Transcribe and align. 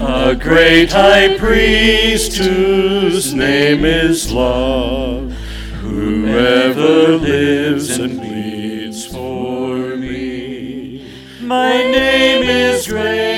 a 0.00 0.36
great 0.36 0.92
high 0.92 1.36
priest 1.38 2.36
whose 2.36 3.32
name 3.32 3.84
is 3.84 4.30
love, 4.30 5.32
whoever 5.80 7.16
lives 7.16 7.98
and 7.98 8.20
bleeds 8.20 9.06
for 9.06 9.96
me. 9.96 11.10
My 11.40 11.72
name 11.82 12.42
is 12.42 12.86
graven 12.86 13.35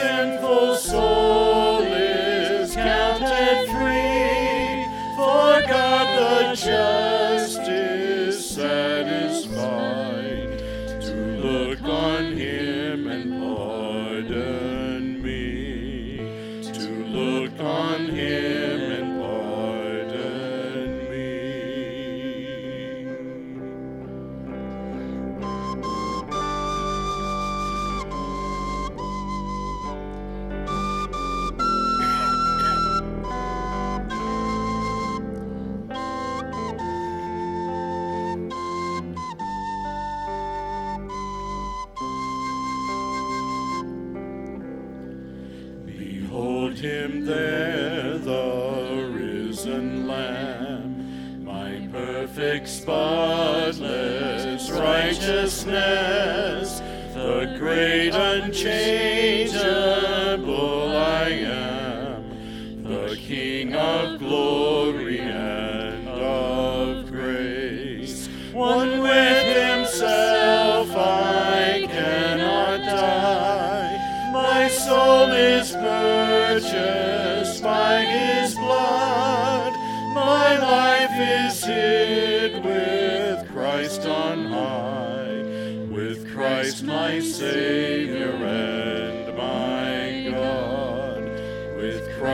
sinful 0.00 0.74
soul 0.76 1.09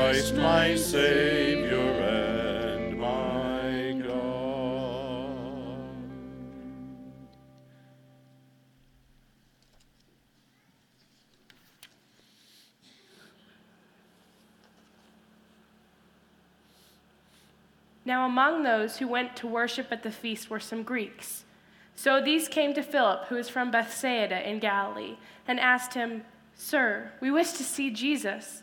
Christ 0.06 0.36
my 0.36 0.76
Savior 0.76 1.80
and 1.80 2.96
my 2.96 4.00
God. 4.06 5.78
Now, 18.04 18.26
among 18.26 18.62
those 18.62 18.98
who 18.98 19.08
went 19.08 19.34
to 19.34 19.48
worship 19.48 19.88
at 19.90 20.04
the 20.04 20.12
feast 20.12 20.48
were 20.48 20.60
some 20.60 20.84
Greeks. 20.84 21.42
So 21.96 22.20
these 22.20 22.46
came 22.46 22.74
to 22.74 22.82
Philip, 22.84 23.24
who 23.24 23.34
was 23.34 23.48
from 23.48 23.72
Bethsaida 23.72 24.48
in 24.48 24.60
Galilee, 24.60 25.16
and 25.48 25.58
asked 25.58 25.94
him, 25.94 26.22
Sir, 26.54 27.10
we 27.20 27.32
wish 27.32 27.50
to 27.54 27.64
see 27.64 27.90
Jesus. 27.90 28.62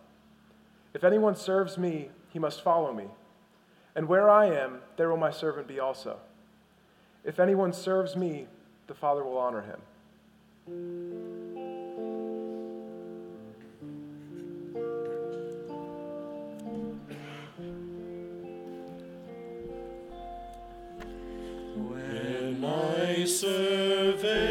If 0.93 1.03
anyone 1.03 1.35
serves 1.35 1.77
me, 1.77 2.09
he 2.29 2.39
must 2.39 2.61
follow 2.61 2.93
me. 2.93 3.05
And 3.95 4.07
where 4.07 4.29
I 4.29 4.45
am, 4.47 4.79
there 4.97 5.09
will 5.09 5.17
my 5.17 5.31
servant 5.31 5.67
be 5.67 5.79
also. 5.79 6.17
If 7.23 7.39
anyone 7.39 7.73
serves 7.73 8.15
me, 8.15 8.47
the 8.87 8.93
Father 8.93 9.23
will 9.23 9.37
honor 9.37 9.61
him. 9.61 9.81
Survey 23.23 24.50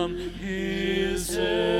from 0.00 0.16
his. 0.16 1.79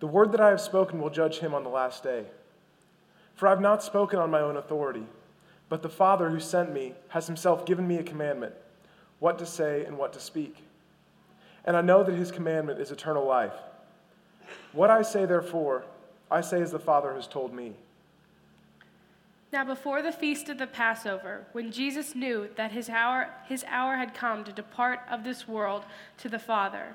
The 0.00 0.06
word 0.06 0.32
that 0.32 0.40
I 0.40 0.50
have 0.50 0.60
spoken 0.60 1.00
will 1.00 1.10
judge 1.10 1.38
him 1.38 1.54
on 1.54 1.64
the 1.64 1.70
last 1.70 2.02
day. 2.02 2.24
For 3.34 3.46
I 3.46 3.50
have 3.50 3.60
not 3.60 3.82
spoken 3.82 4.18
on 4.18 4.30
my 4.30 4.40
own 4.40 4.56
authority, 4.56 5.06
but 5.68 5.82
the 5.82 5.88
Father 5.88 6.30
who 6.30 6.40
sent 6.40 6.72
me 6.72 6.94
has 7.08 7.26
himself 7.26 7.66
given 7.66 7.86
me 7.86 7.98
a 7.98 8.02
commandment 8.02 8.54
what 9.18 9.38
to 9.38 9.46
say 9.46 9.84
and 9.84 9.96
what 9.96 10.12
to 10.12 10.20
speak. 10.20 10.56
And 11.64 11.76
I 11.76 11.80
know 11.80 12.04
that 12.04 12.14
his 12.14 12.30
commandment 12.30 12.80
is 12.80 12.90
eternal 12.90 13.26
life. 13.26 13.54
What 14.72 14.90
I 14.90 15.02
say, 15.02 15.24
therefore, 15.24 15.84
I 16.30 16.40
say 16.40 16.60
as 16.60 16.70
the 16.70 16.78
Father 16.78 17.14
has 17.14 17.26
told 17.26 17.54
me. 17.54 17.72
Now, 19.52 19.64
before 19.64 20.02
the 20.02 20.12
feast 20.12 20.48
of 20.48 20.58
the 20.58 20.66
Passover, 20.66 21.46
when 21.52 21.72
Jesus 21.72 22.14
knew 22.14 22.50
that 22.56 22.72
his 22.72 22.90
hour, 22.90 23.30
his 23.48 23.64
hour 23.68 23.96
had 23.96 24.12
come 24.12 24.44
to 24.44 24.52
depart 24.52 25.00
of 25.10 25.24
this 25.24 25.48
world 25.48 25.84
to 26.18 26.28
the 26.28 26.38
Father, 26.38 26.94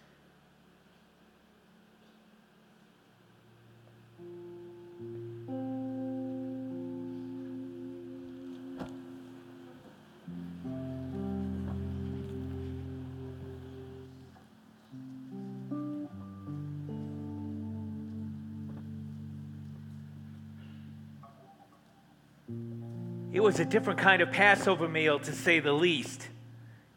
It 23.33 23.39
was 23.39 23.59
a 23.59 23.65
different 23.65 23.99
kind 23.99 24.21
of 24.21 24.31
Passover 24.31 24.87
meal, 24.87 25.19
to 25.19 25.31
say 25.31 25.59
the 25.59 25.71
least. 25.71 26.27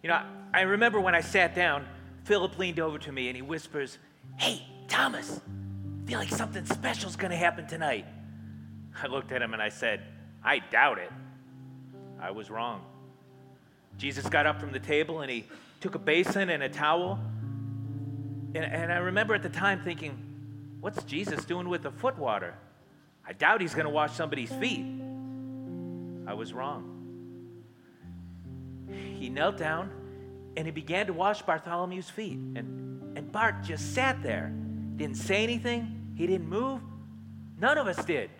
You 0.02 0.08
know, 0.08 0.20
I 0.52 0.62
remember 0.62 1.00
when 1.00 1.14
I 1.14 1.20
sat 1.20 1.54
down, 1.54 1.86
Philip 2.24 2.58
leaned 2.58 2.80
over 2.80 2.98
to 2.98 3.12
me 3.12 3.28
and 3.28 3.36
he 3.36 3.42
whispers, 3.42 3.98
Hey, 4.36 4.66
Thomas, 4.88 5.40
I 5.40 6.08
feel 6.08 6.18
like 6.18 6.30
something 6.30 6.64
special's 6.66 7.16
gonna 7.16 7.36
happen 7.36 7.66
tonight. 7.66 8.06
I 9.00 9.06
looked 9.06 9.32
at 9.32 9.42
him 9.42 9.52
and 9.52 9.62
I 9.62 9.68
said, 9.68 10.02
I 10.42 10.58
doubt 10.58 10.98
it. 10.98 11.10
I 12.20 12.30
was 12.32 12.50
wrong. 12.50 12.82
Jesus 13.96 14.28
got 14.28 14.46
up 14.46 14.60
from 14.60 14.72
the 14.72 14.80
table 14.80 15.20
and 15.20 15.30
he 15.30 15.44
took 15.80 15.94
a 15.94 15.98
basin 15.98 16.50
and 16.50 16.62
a 16.62 16.68
towel. 16.68 17.18
And, 18.54 18.64
and 18.64 18.92
I 18.92 18.96
remember 18.96 19.34
at 19.34 19.42
the 19.42 19.48
time 19.48 19.82
thinking, 19.82 20.18
What's 20.80 21.02
Jesus 21.04 21.44
doing 21.46 21.68
with 21.68 21.82
the 21.82 21.90
foot 21.90 22.18
water? 22.18 22.54
I 23.26 23.32
doubt 23.32 23.62
he's 23.62 23.74
gonna 23.74 23.88
wash 23.88 24.12
somebody's 24.12 24.52
feet. 24.52 24.84
I 26.26 26.34
was 26.34 26.52
wrong. 26.52 26.90
He 28.88 29.28
knelt 29.28 29.56
down 29.56 29.90
and 30.56 30.66
he 30.66 30.72
began 30.72 31.06
to 31.06 31.12
wash 31.12 31.42
Bartholomew's 31.42 32.08
feet. 32.08 32.38
And, 32.38 33.16
and 33.16 33.30
Bart 33.32 33.62
just 33.62 33.94
sat 33.94 34.22
there, 34.22 34.52
didn't 34.96 35.16
say 35.16 35.42
anything, 35.42 36.12
he 36.14 36.26
didn't 36.26 36.48
move. 36.48 36.80
None 37.58 37.78
of 37.78 37.86
us 37.86 38.04
did. 38.04 38.30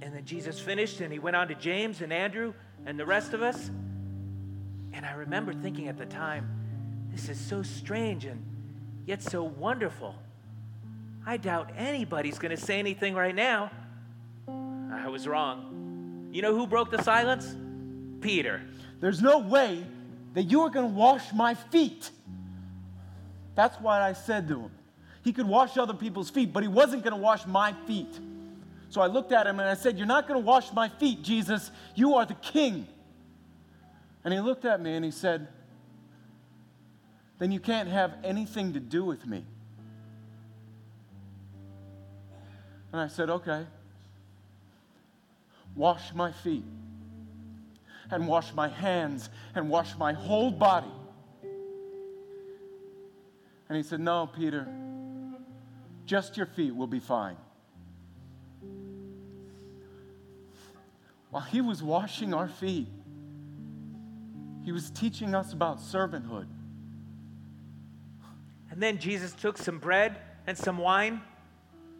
And 0.00 0.14
then 0.14 0.24
Jesus 0.24 0.58
finished 0.58 1.00
and 1.00 1.12
he 1.12 1.18
went 1.18 1.36
on 1.36 1.48
to 1.48 1.54
James 1.54 2.00
and 2.00 2.12
Andrew 2.12 2.52
and 2.86 2.98
the 2.98 3.06
rest 3.06 3.32
of 3.32 3.42
us. 3.42 3.70
And 4.92 5.04
I 5.04 5.12
remember 5.12 5.52
thinking 5.52 5.88
at 5.88 5.98
the 5.98 6.06
time, 6.06 6.48
this 7.10 7.28
is 7.28 7.38
so 7.38 7.62
strange 7.62 8.24
and 8.24 8.44
yet 9.06 9.22
so 9.22 9.44
wonderful. 9.44 10.16
I 11.26 11.36
doubt 11.36 11.70
anybody's 11.76 12.38
going 12.38 12.54
to 12.54 12.60
say 12.60 12.78
anything 12.78 13.14
right 13.14 13.34
now. 13.34 13.70
I 14.48 15.08
was 15.08 15.26
wrong. 15.26 15.83
You 16.34 16.42
know 16.42 16.52
who 16.52 16.66
broke 16.66 16.90
the 16.90 17.00
silence? 17.00 17.54
Peter. 18.20 18.60
There's 18.98 19.22
no 19.22 19.38
way 19.38 19.86
that 20.32 20.42
you 20.42 20.62
are 20.62 20.68
going 20.68 20.88
to 20.88 20.92
wash 20.92 21.32
my 21.32 21.54
feet. 21.54 22.10
That's 23.54 23.80
what 23.80 24.02
I 24.02 24.14
said 24.14 24.48
to 24.48 24.62
him. 24.62 24.70
He 25.22 25.32
could 25.32 25.46
wash 25.46 25.78
other 25.78 25.94
people's 25.94 26.30
feet, 26.30 26.52
but 26.52 26.64
he 26.64 26.68
wasn't 26.68 27.04
going 27.04 27.14
to 27.14 27.22
wash 27.22 27.46
my 27.46 27.72
feet. 27.86 28.18
So 28.88 29.00
I 29.00 29.06
looked 29.06 29.30
at 29.30 29.46
him 29.46 29.60
and 29.60 29.68
I 29.68 29.74
said, 29.74 29.96
You're 29.96 30.08
not 30.08 30.26
going 30.26 30.40
to 30.40 30.44
wash 30.44 30.72
my 30.72 30.88
feet, 30.88 31.22
Jesus. 31.22 31.70
You 31.94 32.16
are 32.16 32.26
the 32.26 32.34
king. 32.34 32.88
And 34.24 34.34
he 34.34 34.40
looked 34.40 34.64
at 34.64 34.80
me 34.80 34.96
and 34.96 35.04
he 35.04 35.12
said, 35.12 35.46
Then 37.38 37.52
you 37.52 37.60
can't 37.60 37.88
have 37.88 38.12
anything 38.24 38.72
to 38.72 38.80
do 38.80 39.04
with 39.04 39.24
me. 39.24 39.44
And 42.90 43.00
I 43.00 43.06
said, 43.06 43.30
Okay 43.30 43.66
wash 45.74 46.14
my 46.14 46.32
feet 46.32 46.64
and 48.10 48.26
wash 48.26 48.52
my 48.54 48.68
hands 48.68 49.30
and 49.54 49.68
wash 49.68 49.96
my 49.96 50.12
whole 50.12 50.50
body. 50.50 50.92
And 53.68 53.76
he 53.76 53.82
said, 53.82 54.00
No, 54.00 54.26
Peter, 54.26 54.68
just 56.06 56.36
your 56.36 56.46
feet 56.46 56.74
will 56.74 56.86
be 56.86 57.00
fine. 57.00 57.36
While 61.30 61.42
he 61.42 61.60
was 61.60 61.82
washing 61.82 62.32
our 62.32 62.46
feet, 62.46 62.86
he 64.62 64.72
was 64.72 64.90
teaching 64.90 65.34
us 65.34 65.52
about 65.52 65.78
servanthood. 65.78 66.46
And 68.70 68.82
then 68.82 68.98
Jesus 68.98 69.32
took 69.32 69.58
some 69.58 69.78
bread 69.78 70.18
and 70.46 70.56
some 70.56 70.78
wine 70.78 71.20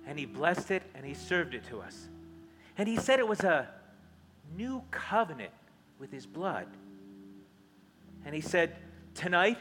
and 0.07 0.19
he 0.19 0.27
blessed 0.27 0.71
it 0.71 0.83
and 0.95 1.05
he 1.05 1.15
served 1.15 1.55
it 1.55 1.65
to 1.69 1.81
us. 1.81 2.09
And 2.77 2.89
he 2.89 2.97
said 2.97 3.19
it 3.19 3.29
was 3.29 3.41
a 3.41 3.69
new 4.57 4.83
covenant 4.91 5.53
with 5.99 6.11
his 6.11 6.27
blood. 6.27 6.67
And 8.25 8.35
he 8.35 8.41
said, 8.41 8.77
Tonight, 9.15 9.59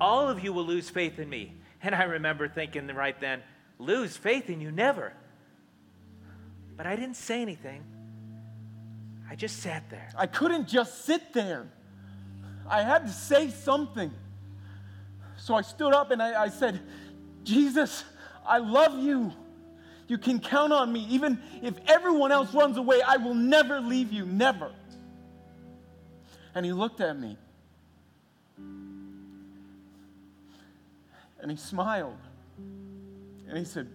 all 0.00 0.28
of 0.28 0.44
you 0.44 0.52
will 0.52 0.64
lose 0.64 0.90
faith 0.90 1.18
in 1.18 1.28
me. 1.28 1.54
And 1.82 1.94
I 1.94 2.04
remember 2.04 2.48
thinking 2.48 2.86
right 2.88 3.18
then, 3.18 3.42
lose 3.78 4.16
faith 4.16 4.50
in 4.50 4.60
you 4.60 4.70
never. 4.70 5.14
But 6.76 6.86
I 6.86 6.96
didn't 6.96 7.16
say 7.16 7.40
anything. 7.40 7.82
I 9.30 9.36
just 9.36 9.60
sat 9.60 9.88
there. 9.90 10.08
I 10.16 10.26
couldn't 10.26 10.68
just 10.68 11.04
sit 11.04 11.32
there. 11.32 11.68
I 12.68 12.82
had 12.82 13.06
to 13.06 13.12
say 13.12 13.50
something. 13.50 14.10
So 15.36 15.54
I 15.54 15.62
stood 15.62 15.94
up 15.94 16.10
and 16.10 16.22
I, 16.22 16.44
I 16.44 16.48
said, 16.48 16.80
Jesus, 17.44 18.04
I 18.46 18.58
love 18.58 18.98
you. 18.98 19.32
You 20.10 20.18
can 20.18 20.40
count 20.40 20.72
on 20.72 20.92
me. 20.92 21.06
Even 21.08 21.40
if 21.62 21.74
everyone 21.86 22.32
else 22.32 22.52
runs 22.52 22.76
away, 22.76 23.00
I 23.00 23.16
will 23.16 23.32
never 23.32 23.80
leave 23.80 24.12
you. 24.12 24.26
Never. 24.26 24.72
And 26.52 26.66
he 26.66 26.72
looked 26.72 27.00
at 27.00 27.16
me. 27.16 27.38
And 28.58 29.48
he 31.48 31.56
smiled. 31.56 32.18
And 33.48 33.56
he 33.56 33.64
said, 33.64 33.86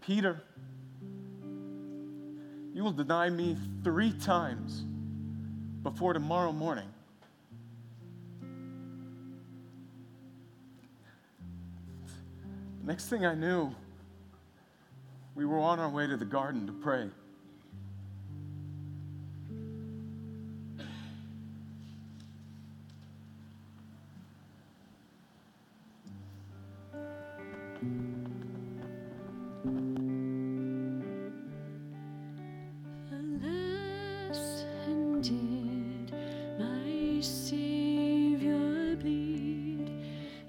Peter, 0.00 0.42
you 2.74 2.82
will 2.82 2.90
deny 2.90 3.30
me 3.30 3.56
three 3.84 4.12
times 4.12 4.82
before 5.84 6.14
tomorrow 6.14 6.50
morning. 6.50 6.88
Next 12.82 13.06
thing 13.06 13.24
I 13.24 13.36
knew, 13.36 13.72
we 15.34 15.44
were 15.44 15.58
on 15.58 15.80
our 15.80 15.90
way 15.90 16.06
to 16.06 16.16
the 16.16 16.24
garden 16.24 16.66
to 16.66 16.72
pray. 16.72 17.10
Savior 37.24 38.96
bleed, 38.96 39.90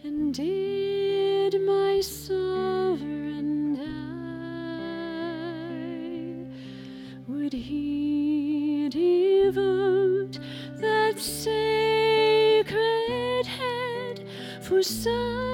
and 0.03 0.33
did 0.33 1.61
my 1.61 2.01
soul. 2.01 2.34
For 14.87 15.44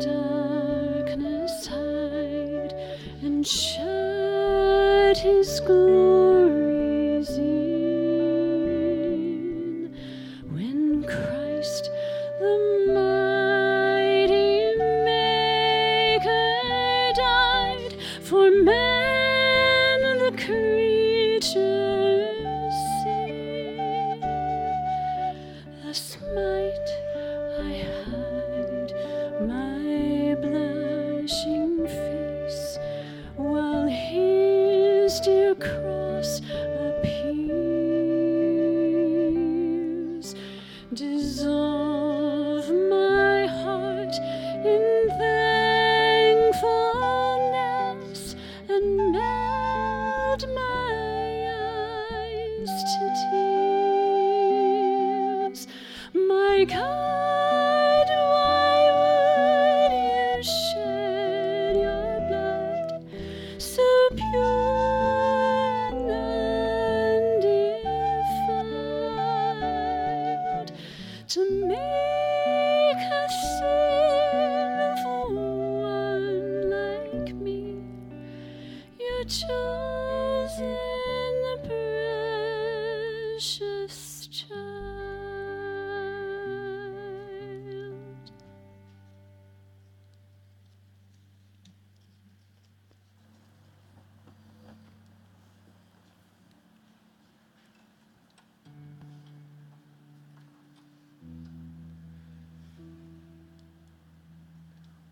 darkness 0.00 1.66
hide 1.66 2.74
and 3.22 3.46
shut 3.46 5.18
his 5.18 5.60
glories 5.60 5.89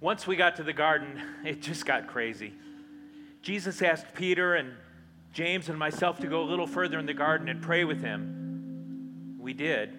Once 0.08 0.26
we 0.26 0.36
got 0.36 0.56
to 0.56 0.62
the 0.62 0.72
garden, 0.72 1.20
it 1.44 1.60
just 1.60 1.84
got 1.84 2.06
crazy. 2.06 2.54
Jesus 3.42 3.82
asked 3.82 4.14
Peter 4.14 4.54
and 4.54 4.72
James 5.34 5.68
and 5.68 5.78
myself 5.78 6.18
to 6.20 6.26
go 6.28 6.40
a 6.40 6.48
little 6.48 6.66
further 6.66 6.98
in 6.98 7.04
the 7.04 7.12
garden 7.12 7.46
and 7.50 7.60
pray 7.60 7.84
with 7.84 8.00
him. 8.00 9.36
We 9.38 9.52
did. 9.52 9.94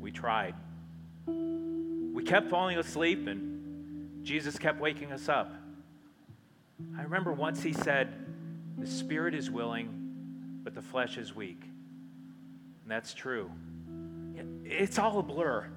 We 0.00 0.10
tried. 0.10 0.54
We 1.26 2.24
kept 2.24 2.48
falling 2.48 2.78
asleep, 2.78 3.26
and 3.26 4.24
Jesus 4.24 4.58
kept 4.58 4.80
waking 4.80 5.12
us 5.12 5.28
up. 5.28 5.52
I 6.98 7.02
remember 7.02 7.34
once 7.34 7.62
he 7.62 7.74
said, 7.74 8.14
The 8.78 8.86
spirit 8.86 9.34
is 9.34 9.50
willing, 9.50 10.62
but 10.64 10.74
the 10.74 10.80
flesh 10.80 11.18
is 11.18 11.36
weak. 11.36 11.60
And 11.62 12.90
that's 12.90 13.12
true. 13.12 13.50
It's 14.64 14.98
all 14.98 15.18
a 15.18 15.22
blur. 15.22 15.68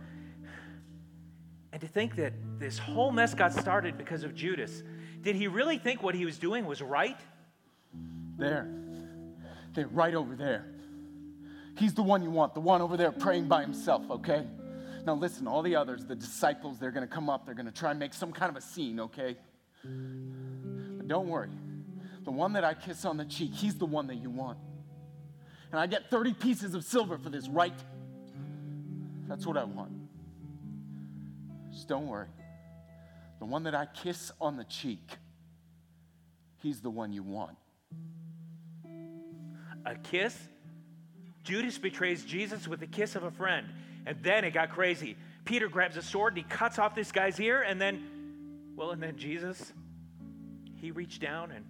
And 1.72 1.82
to 1.82 1.88
think 1.88 2.16
that 2.18 2.34
this 2.60 2.78
whole 2.78 3.12
mess 3.12 3.34
got 3.34 3.54
started 3.54 3.98
because 3.98 4.24
of 4.24 4.36
Judas. 4.36 4.84
Did 5.22 5.36
he 5.36 5.48
really 5.48 5.78
think 5.78 6.04
what 6.04 6.16
he 6.16 6.26
was 6.26 6.38
doing 6.38 6.66
was 6.66 6.82
right? 6.82 7.18
There. 8.38 8.70
They're 9.74 9.88
right 9.88 10.14
over 10.14 10.36
there. 10.36 10.66
He's 11.78 11.94
the 11.94 12.04
one 12.04 12.22
you 12.24 12.30
want, 12.30 12.54
the 12.54 12.60
one 12.60 12.82
over 12.82 12.98
there 12.98 13.12
praying 13.12 13.48
by 13.48 13.62
himself, 13.62 14.10
okay? 14.12 14.46
Now 15.06 15.16
listen, 15.16 15.48
all 15.48 15.62
the 15.62 15.76
others, 15.76 16.06
the 16.06 16.16
disciples, 16.16 16.78
they're 16.78 16.92
gonna 16.92 17.08
come 17.08 17.30
up, 17.30 17.46
they're 17.46 17.56
gonna 17.56 17.72
try 17.72 17.92
and 17.92 18.00
make 18.00 18.14
some 18.14 18.32
kind 18.32 18.50
of 18.50 18.58
a 18.58 18.62
scene, 18.62 19.00
okay? 19.00 19.38
But 19.84 21.08
don't 21.08 21.28
worry. 21.28 21.50
The 22.24 22.32
one 22.32 22.54
that 22.54 22.64
I 22.64 22.74
kiss 22.74 23.06
on 23.06 23.18
the 23.18 23.26
cheek, 23.26 23.54
he's 23.54 23.76
the 23.76 23.86
one 23.86 24.08
that 24.08 24.16
you 24.16 24.30
want. 24.30 24.58
And 25.72 25.80
I 25.80 25.88
get 25.88 26.10
30 26.10 26.34
pieces 26.34 26.76
of 26.76 26.84
silver 26.84 27.18
for 27.18 27.30
this, 27.30 27.48
right? 27.48 27.74
That's 29.28 29.46
what 29.46 29.58
I 29.58 29.64
want. 29.64 29.92
Just 31.72 31.88
don't 31.88 32.08
worry. 32.08 32.28
The 33.40 33.46
one 33.46 33.64
that 33.64 33.76
I 33.76 33.86
kiss 33.86 34.32
on 34.40 34.58
the 34.58 34.64
cheek, 34.66 35.10
he's 36.58 36.82
the 36.82 36.90
one 36.90 37.12
you 37.12 37.24
want. 37.24 37.58
A 39.86 39.96
kiss? 39.96 40.38
Judas 41.44 41.78
betrays 41.78 42.24
Jesus 42.24 42.68
with 42.68 42.80
the 42.80 42.88
kiss 42.88 43.16
of 43.16 43.24
a 43.24 43.32
friend. 43.32 43.68
And 44.06 44.18
then 44.22 44.44
it 44.44 44.54
got 44.54 44.72
crazy. 44.72 45.16
Peter 45.46 45.68
grabs 45.68 45.98
a 45.98 46.02
sword 46.02 46.34
and 46.34 46.44
he 46.46 46.50
cuts 46.50 46.78
off 46.78 46.94
this 46.94 47.12
guy's 47.12 47.40
ear, 47.40 47.62
and 47.62 47.82
then, 47.82 48.04
well, 48.76 48.92
and 48.92 49.02
then 49.02 49.18
Jesus, 49.18 49.74
he 50.76 50.92
reached 50.92 51.22
down 51.22 51.52
and 51.52 51.66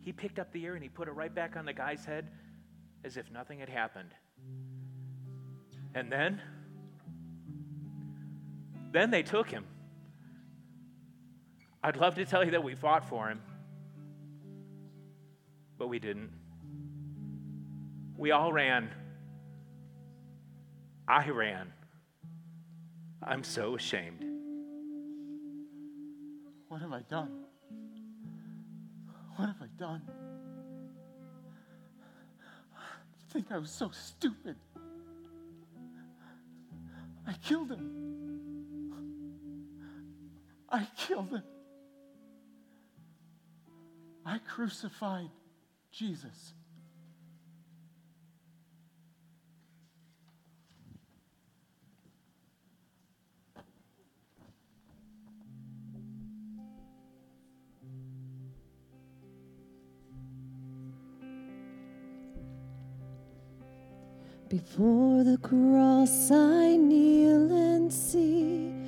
he 0.00 0.12
picked 0.12 0.38
up 0.38 0.52
the 0.52 0.62
ear 0.64 0.74
and 0.74 0.82
he 0.82 0.88
put 0.88 1.08
it 1.08 1.12
right 1.12 1.32
back 1.32 1.56
on 1.56 1.64
the 1.64 1.72
guy's 1.72 2.04
head 2.04 2.28
as 3.04 3.16
if 3.16 3.30
nothing 3.30 3.60
had 3.60 3.68
happened. 3.68 4.10
And 5.94 6.10
then, 6.10 6.40
then 8.92 9.10
they 9.10 9.22
took 9.22 9.50
him. 9.50 9.64
I'd 11.82 11.96
love 11.96 12.14
to 12.16 12.24
tell 12.24 12.44
you 12.44 12.52
that 12.52 12.62
we 12.62 12.74
fought 12.74 13.08
for 13.08 13.28
him, 13.28 13.40
but 15.78 15.88
we 15.88 15.98
didn't. 15.98 16.30
We 18.16 18.30
all 18.30 18.52
ran. 18.52 18.90
I 21.08 21.28
ran. 21.28 21.72
I'm 23.22 23.42
so 23.42 23.74
ashamed. 23.74 24.24
What 26.68 26.80
have 26.80 26.92
I 26.92 27.00
done? 27.02 27.44
What 29.36 29.46
have 29.46 29.60
I 29.60 29.66
done? 29.78 30.02
I 32.76 33.32
think 33.32 33.50
I 33.50 33.58
was 33.58 33.70
so 33.70 33.90
stupid. 33.90 34.56
I 37.26 37.32
killed 37.42 37.70
him. 37.70 38.01
I 40.72 40.88
killed 40.96 41.28
him. 41.28 41.42
I 44.24 44.38
crucified 44.38 45.28
Jesus. 45.90 46.54
Before 64.48 65.24
the 65.24 65.38
cross 65.38 66.30
I 66.30 66.76
kneel 66.76 67.52
and 67.52 67.92
see 67.92 68.81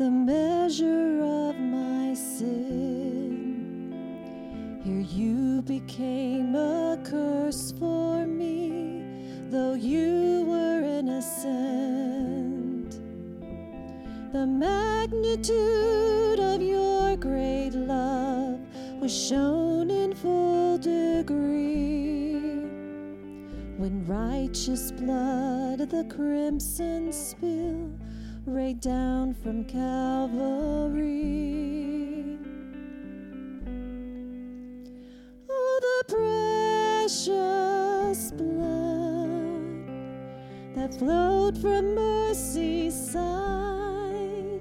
the 0.00 0.10
measure 0.10 1.20
of 1.20 1.60
my 1.60 2.14
sin. 2.14 3.92
Here 4.82 5.00
you 5.00 5.60
became 5.60 6.54
a 6.54 6.98
curse 7.04 7.74
for 7.78 8.24
me, 8.26 9.04
though 9.50 9.74
you 9.74 10.46
were 10.48 10.80
innocent. 10.80 11.42
The 14.32 14.46
magnitude 14.46 16.40
of 16.40 16.62
your 16.62 17.18
great 17.18 17.74
love 17.74 18.58
was 19.02 19.12
shown 19.14 19.90
in 19.90 20.14
full 20.14 20.78
degree. 20.78 22.40
When 23.76 24.06
righteous 24.06 24.92
blood, 24.92 25.90
the 25.90 26.04
crimson 26.04 27.12
spill, 27.12 27.92
rained 28.50 28.80
down 28.80 29.32
from 29.32 29.64
Calvary. 29.64 30.26
Oh, 35.48 35.80
the 35.86 36.04
precious 37.06 38.32
blood 38.32 39.86
that 40.74 40.92
flowed 40.98 41.56
from 41.58 41.94
mercy's 41.94 42.94
side, 43.12 44.60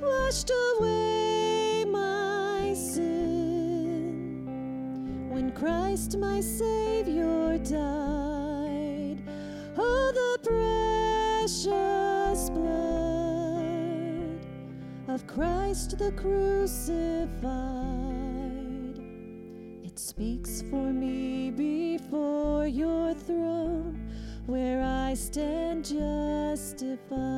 washed 0.00 0.50
away 0.78 1.84
my 1.84 2.72
sin. 2.74 4.46
When 5.28 5.52
Christ 5.52 6.16
my 6.16 6.40
Savior 6.40 7.58
died, 7.58 9.22
oh, 9.76 10.12
the 10.14 10.38
precious 10.48 11.75
Christ 15.66 15.98
the 15.98 16.12
crucified. 16.12 17.28
It 19.82 19.98
speaks 19.98 20.62
for 20.70 20.92
me 20.92 21.50
before 21.50 22.68
your 22.68 23.12
throne, 23.14 24.08
where 24.46 24.80
I 24.80 25.14
stand 25.14 25.84
justified. 25.86 27.35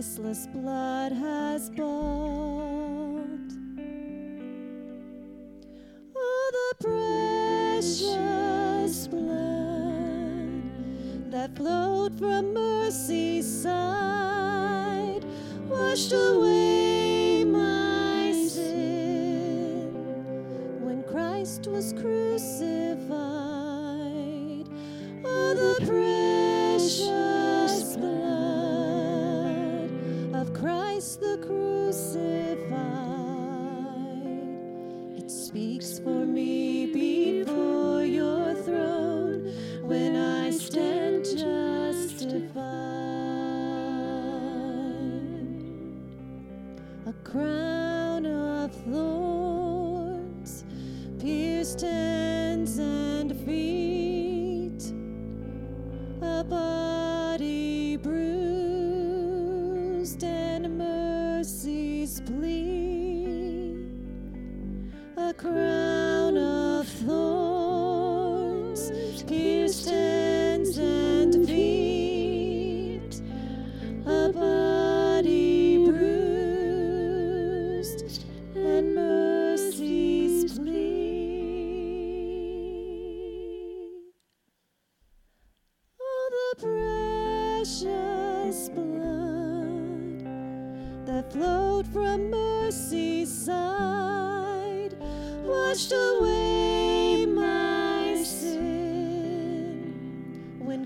Priceless 0.00 0.46
blood 0.46 1.12
has 1.12 1.68
bought. 1.68 1.84
Oh, 6.16 6.50
the 6.54 6.74
precious 6.86 7.19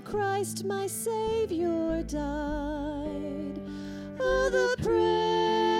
Christ 0.05 0.63
my 0.65 0.85
Savior 0.85 2.03
died. 2.03 3.59
Oh, 4.19 4.49
the 4.51 4.75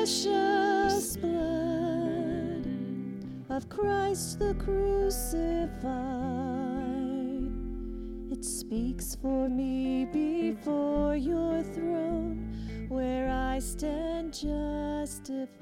precious 0.02 1.16
blood 1.18 2.66
of 3.50 3.70
Christ 3.70 4.40
the 4.40 4.56
crucified. 4.56 5.76
It 8.32 8.44
speaks 8.44 9.16
for 9.22 9.48
me 9.48 10.06
before 10.06 11.16
your 11.16 11.62
throne, 11.62 12.88
where 12.90 13.30
I 13.30 13.60
stand 13.60 14.34
justified. 14.34 15.56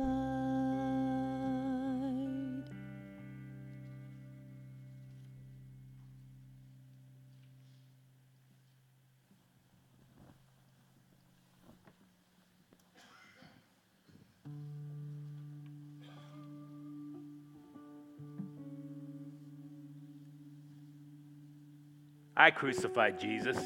I 22.44 22.52
crucified 22.52 23.22
Jesus. 23.22 23.58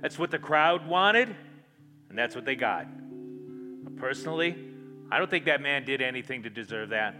That's 0.00 0.18
what 0.18 0.32
the 0.32 0.38
crowd 0.40 0.88
wanted, 0.88 1.28
and 2.08 2.18
that's 2.18 2.34
what 2.34 2.44
they 2.44 2.56
got. 2.56 2.88
Personally, 3.98 4.56
I 5.12 5.18
don't 5.18 5.30
think 5.30 5.44
that 5.44 5.60
man 5.60 5.84
did 5.84 6.02
anything 6.02 6.42
to 6.42 6.50
deserve 6.50 6.88
that. 6.88 7.14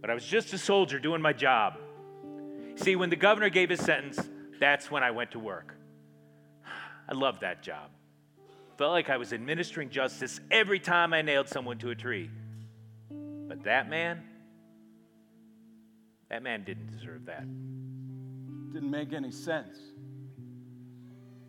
But 0.00 0.10
I 0.10 0.14
was 0.14 0.24
just 0.24 0.52
a 0.52 0.58
soldier 0.58 1.00
doing 1.00 1.20
my 1.20 1.32
job. 1.32 1.74
See, 2.76 2.94
when 2.94 3.10
the 3.10 3.16
governor 3.16 3.48
gave 3.48 3.68
his 3.68 3.80
sentence, 3.80 4.20
that's 4.60 4.92
when 4.92 5.02
I 5.02 5.10
went 5.10 5.32
to 5.32 5.40
work. 5.40 5.74
I 7.08 7.14
loved 7.14 7.40
that 7.40 7.64
job. 7.64 7.90
Felt 8.78 8.92
like 8.92 9.10
I 9.10 9.16
was 9.16 9.32
administering 9.32 9.90
justice 9.90 10.38
every 10.52 10.78
time 10.78 11.12
I 11.12 11.22
nailed 11.22 11.48
someone 11.48 11.78
to 11.78 11.90
a 11.90 11.96
tree. 11.96 12.30
But 13.10 13.64
that 13.64 13.90
man, 13.90 14.22
that 16.30 16.44
man 16.44 16.62
didn't 16.62 16.92
deserve 16.92 17.26
that. 17.26 17.44
Didn't 18.74 18.90
make 18.90 19.12
any 19.12 19.30
sense. 19.30 19.78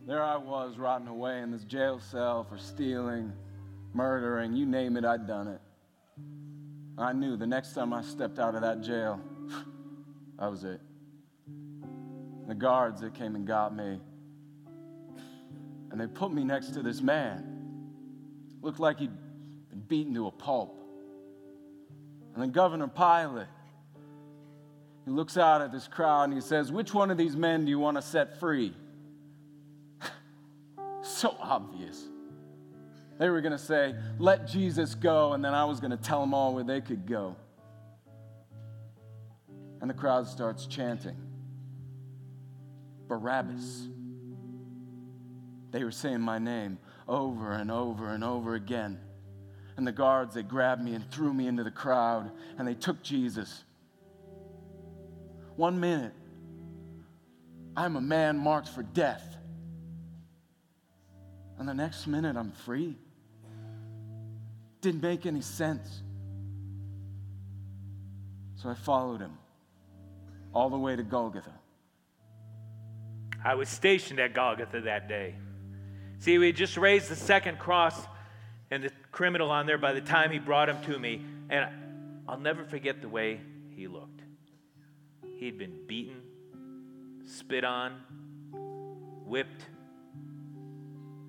There 0.05 0.23
I 0.23 0.38
was, 0.38 0.77
rotting 0.77 1.07
away 1.07 1.41
in 1.41 1.49
this 1.49 1.63
jail 1.63 1.99
cell 1.99 2.43
for 2.43 2.59
stealing, 2.59 3.33
murdering, 3.95 4.55
you 4.55 4.67
name 4.67 4.95
it, 4.95 5.03
I'd 5.03 5.25
done 5.25 5.47
it. 5.47 5.61
I 6.99 7.13
knew 7.13 7.35
the 7.35 7.47
next 7.47 7.73
time 7.73 7.93
I 7.93 8.03
stepped 8.03 8.38
out 8.38 8.53
of 8.53 8.61
that 8.61 8.81
jail, 8.83 9.19
that 10.39 10.51
was 10.51 10.63
it. 10.65 10.79
The 12.47 12.53
guards 12.53 13.01
that 13.01 13.15
came 13.15 13.35
and 13.35 13.47
got 13.47 13.75
me, 13.75 13.99
and 15.89 15.99
they 15.99 16.05
put 16.05 16.31
me 16.31 16.43
next 16.43 16.73
to 16.73 16.83
this 16.83 17.01
man. 17.01 17.89
Looked 18.61 18.79
like 18.79 18.99
he'd 18.99 19.09
been 19.71 19.79
beaten 19.88 20.13
to 20.13 20.27
a 20.27 20.31
pulp. 20.31 20.79
And 22.35 22.43
then 22.43 22.51
Governor 22.51 22.88
Pilate, 22.88 23.47
he 25.05 25.11
looks 25.11 25.37
out 25.37 25.61
at 25.61 25.71
this 25.71 25.87
crowd 25.87 26.23
and 26.23 26.33
he 26.33 26.41
says, 26.41 26.71
Which 26.71 26.93
one 26.93 27.11
of 27.11 27.17
these 27.17 27.35
men 27.35 27.65
do 27.65 27.69
you 27.69 27.77
want 27.79 27.97
to 27.97 28.01
set 28.01 28.39
free? 28.39 28.75
so 31.03 31.35
obvious. 31.39 32.03
They 33.19 33.29
were 33.29 33.41
going 33.41 33.51
to 33.51 33.57
say, 33.57 33.93
Let 34.17 34.47
Jesus 34.47 34.95
go, 34.95 35.33
and 35.33 35.45
then 35.45 35.53
I 35.53 35.65
was 35.65 35.79
going 35.79 35.91
to 35.91 35.97
tell 35.97 36.21
them 36.21 36.33
all 36.33 36.55
where 36.55 36.63
they 36.63 36.81
could 36.81 37.05
go. 37.05 37.35
And 39.79 39.89
the 39.89 39.93
crowd 39.93 40.27
starts 40.27 40.65
chanting, 40.65 41.15
Barabbas. 43.07 43.87
They 45.69 45.83
were 45.83 45.91
saying 45.91 46.21
my 46.21 46.39
name 46.39 46.79
over 47.07 47.51
and 47.51 47.69
over 47.69 48.09
and 48.09 48.23
over 48.23 48.55
again. 48.55 48.99
And 49.77 49.85
the 49.85 49.91
guards, 49.91 50.33
they 50.33 50.41
grabbed 50.41 50.81
me 50.81 50.95
and 50.95 51.09
threw 51.11 51.33
me 51.33 51.47
into 51.47 51.63
the 51.63 51.71
crowd, 51.71 52.31
and 52.57 52.67
they 52.67 52.73
took 52.73 53.03
Jesus. 53.03 53.65
One 55.55 55.79
minute, 55.79 56.13
I'm 57.77 57.95
a 57.95 58.01
man 58.01 58.37
marked 58.37 58.69
for 58.69 58.83
death. 58.83 59.37
And 61.57 61.67
the 61.67 61.73
next 61.73 62.07
minute, 62.07 62.35
I'm 62.35 62.51
free. 62.51 62.97
Didn't 64.81 65.01
make 65.01 65.25
any 65.25 65.41
sense. 65.41 66.01
So 68.55 68.69
I 68.69 68.73
followed 68.73 69.21
him 69.21 69.37
all 70.53 70.69
the 70.69 70.77
way 70.77 70.95
to 70.95 71.03
Golgotha. 71.03 71.53
I 73.43 73.55
was 73.55 73.69
stationed 73.69 74.19
at 74.19 74.33
Golgotha 74.33 74.81
that 74.81 75.07
day. 75.07 75.35
See, 76.19 76.37
we 76.37 76.47
had 76.47 76.55
just 76.55 76.77
raised 76.77 77.09
the 77.09 77.15
second 77.15 77.59
cross 77.59 77.95
and 78.71 78.83
the 78.83 78.91
criminal 79.11 79.51
on 79.51 79.65
there 79.65 79.77
by 79.77 79.93
the 79.93 80.01
time 80.01 80.31
he 80.31 80.39
brought 80.39 80.67
him 80.67 80.77
to 80.85 80.97
me. 80.97 81.23
And 81.49 81.69
I'll 82.27 82.39
never 82.39 82.65
forget 82.65 83.01
the 83.01 83.09
way 83.09 83.39
he 83.75 83.87
looked. 83.87 84.14
He'd 85.37 85.57
been 85.57 85.85
beaten, 85.85 86.21
spit 87.25 87.63
on, 87.63 88.01
whipped. 89.25 89.65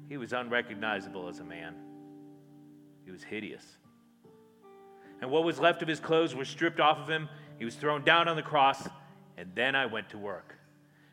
He 0.08 0.16
was 0.16 0.32
unrecognizable 0.32 1.28
as 1.28 1.40
a 1.40 1.44
man. 1.44 1.74
He 3.04 3.10
was 3.10 3.22
hideous. 3.22 3.64
And 5.20 5.30
what 5.30 5.44
was 5.44 5.58
left 5.58 5.82
of 5.82 5.88
his 5.88 5.98
clothes 5.98 6.34
were 6.34 6.44
stripped 6.44 6.78
off 6.78 6.98
of 6.98 7.08
him. 7.08 7.28
He 7.58 7.64
was 7.64 7.74
thrown 7.74 8.04
down 8.04 8.28
on 8.28 8.36
the 8.36 8.42
cross, 8.42 8.86
and 9.36 9.50
then 9.54 9.74
I 9.74 9.86
went 9.86 10.10
to 10.10 10.18
work. 10.18 10.56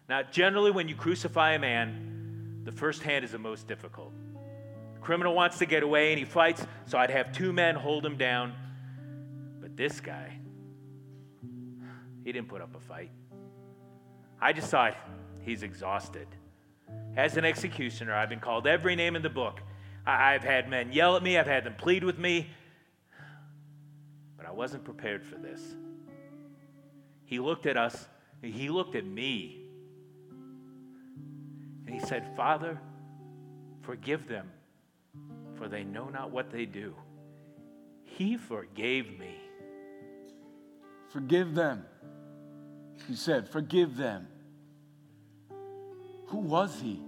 Now, 0.09 0.21
generally, 0.23 0.71
when 0.71 0.87
you 0.87 0.95
crucify 0.95 1.53
a 1.53 1.59
man, 1.59 2.61
the 2.63 2.71
first 2.71 3.03
hand 3.03 3.23
is 3.25 3.31
the 3.31 3.39
most 3.39 3.67
difficult. 3.67 4.13
The 4.93 4.99
criminal 4.99 5.33
wants 5.33 5.57
to 5.59 5.65
get 5.65 5.83
away 5.83 6.11
and 6.11 6.19
he 6.19 6.25
fights, 6.25 6.65
so 6.85 6.97
I'd 6.97 7.09
have 7.09 7.31
two 7.31 7.53
men 7.53 7.75
hold 7.75 8.05
him 8.05 8.17
down. 8.17 8.53
But 9.61 9.77
this 9.77 9.99
guy, 9.99 10.37
he 12.23 12.31
didn't 12.31 12.47
put 12.47 12.61
up 12.61 12.75
a 12.75 12.79
fight. 12.79 13.11
I 14.41 14.53
just 14.53 14.69
thought, 14.69 14.95
he's 15.41 15.63
exhausted. 15.63 16.27
As 17.15 17.37
an 17.37 17.45
executioner, 17.45 18.13
I've 18.13 18.29
been 18.29 18.39
called 18.39 18.67
every 18.67 18.95
name 18.95 19.15
in 19.15 19.21
the 19.21 19.29
book. 19.29 19.61
I- 20.05 20.33
have 20.33 20.43
had 20.43 20.69
men 20.69 20.91
yell 20.91 21.15
at 21.15 21.23
me, 21.23 21.37
I've 21.37 21.47
had 21.47 21.63
them 21.63 21.75
plead 21.75 22.03
with 22.03 22.17
me, 22.17 22.49
but 24.35 24.45
I 24.45 24.51
wasn't 24.51 24.83
prepared 24.83 25.23
for 25.23 25.35
this. 25.35 25.75
He 27.25 27.39
looked 27.39 27.65
at 27.65 27.77
us, 27.77 28.07
he 28.41 28.69
looked 28.69 28.95
at 28.95 29.05
me, 29.05 29.61
and 31.85 31.93
he 31.93 31.99
said, 32.01 32.35
Father, 32.35 32.79
forgive 33.81 34.27
them, 34.27 34.51
for 35.55 35.69
they 35.69 35.83
know 35.83 36.09
not 36.09 36.31
what 36.31 36.51
they 36.51 36.65
do. 36.65 36.93
He 38.03 38.37
forgave 38.37 39.17
me. 39.17 39.39
Forgive 41.09 41.55
them. 41.55 41.85
He 43.07 43.15
said, 43.15 43.49
Forgive 43.49 43.97
them. 43.97 44.27
Who 46.27 46.37
was 46.37 46.79
he? 46.81 46.99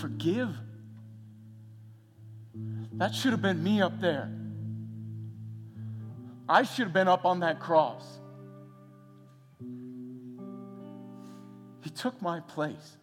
Forgive? 0.00 0.50
That 2.94 3.14
should 3.14 3.32
have 3.32 3.42
been 3.42 3.62
me 3.62 3.80
up 3.80 4.00
there. 4.00 4.30
I 6.48 6.62
should 6.62 6.84
have 6.84 6.92
been 6.92 7.08
up 7.08 7.24
on 7.24 7.40
that 7.40 7.60
cross. 7.60 8.04
He 11.82 11.90
took 11.90 12.20
my 12.20 12.40
place. 12.40 12.96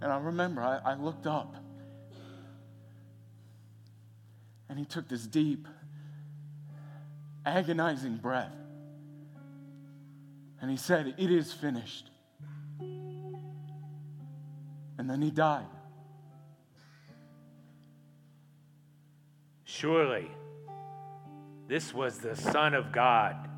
And 0.00 0.10
I 0.10 0.18
remember 0.18 0.62
I, 0.62 0.92
I 0.92 0.94
looked 0.94 1.26
up 1.26 1.54
and 4.68 4.78
he 4.78 4.84
took 4.84 5.08
this 5.08 5.26
deep, 5.26 5.66
agonizing 7.44 8.16
breath. 8.16 8.54
And 10.60 10.70
he 10.70 10.76
said, 10.76 11.14
It 11.18 11.30
is 11.30 11.52
finished. 11.52 12.10
And 14.98 15.08
then 15.08 15.22
he 15.22 15.30
died. 15.30 15.66
Surely, 19.64 20.30
this 21.68 21.94
was 21.94 22.18
the 22.18 22.36
Son 22.36 22.74
of 22.74 22.92
God. 22.92 23.49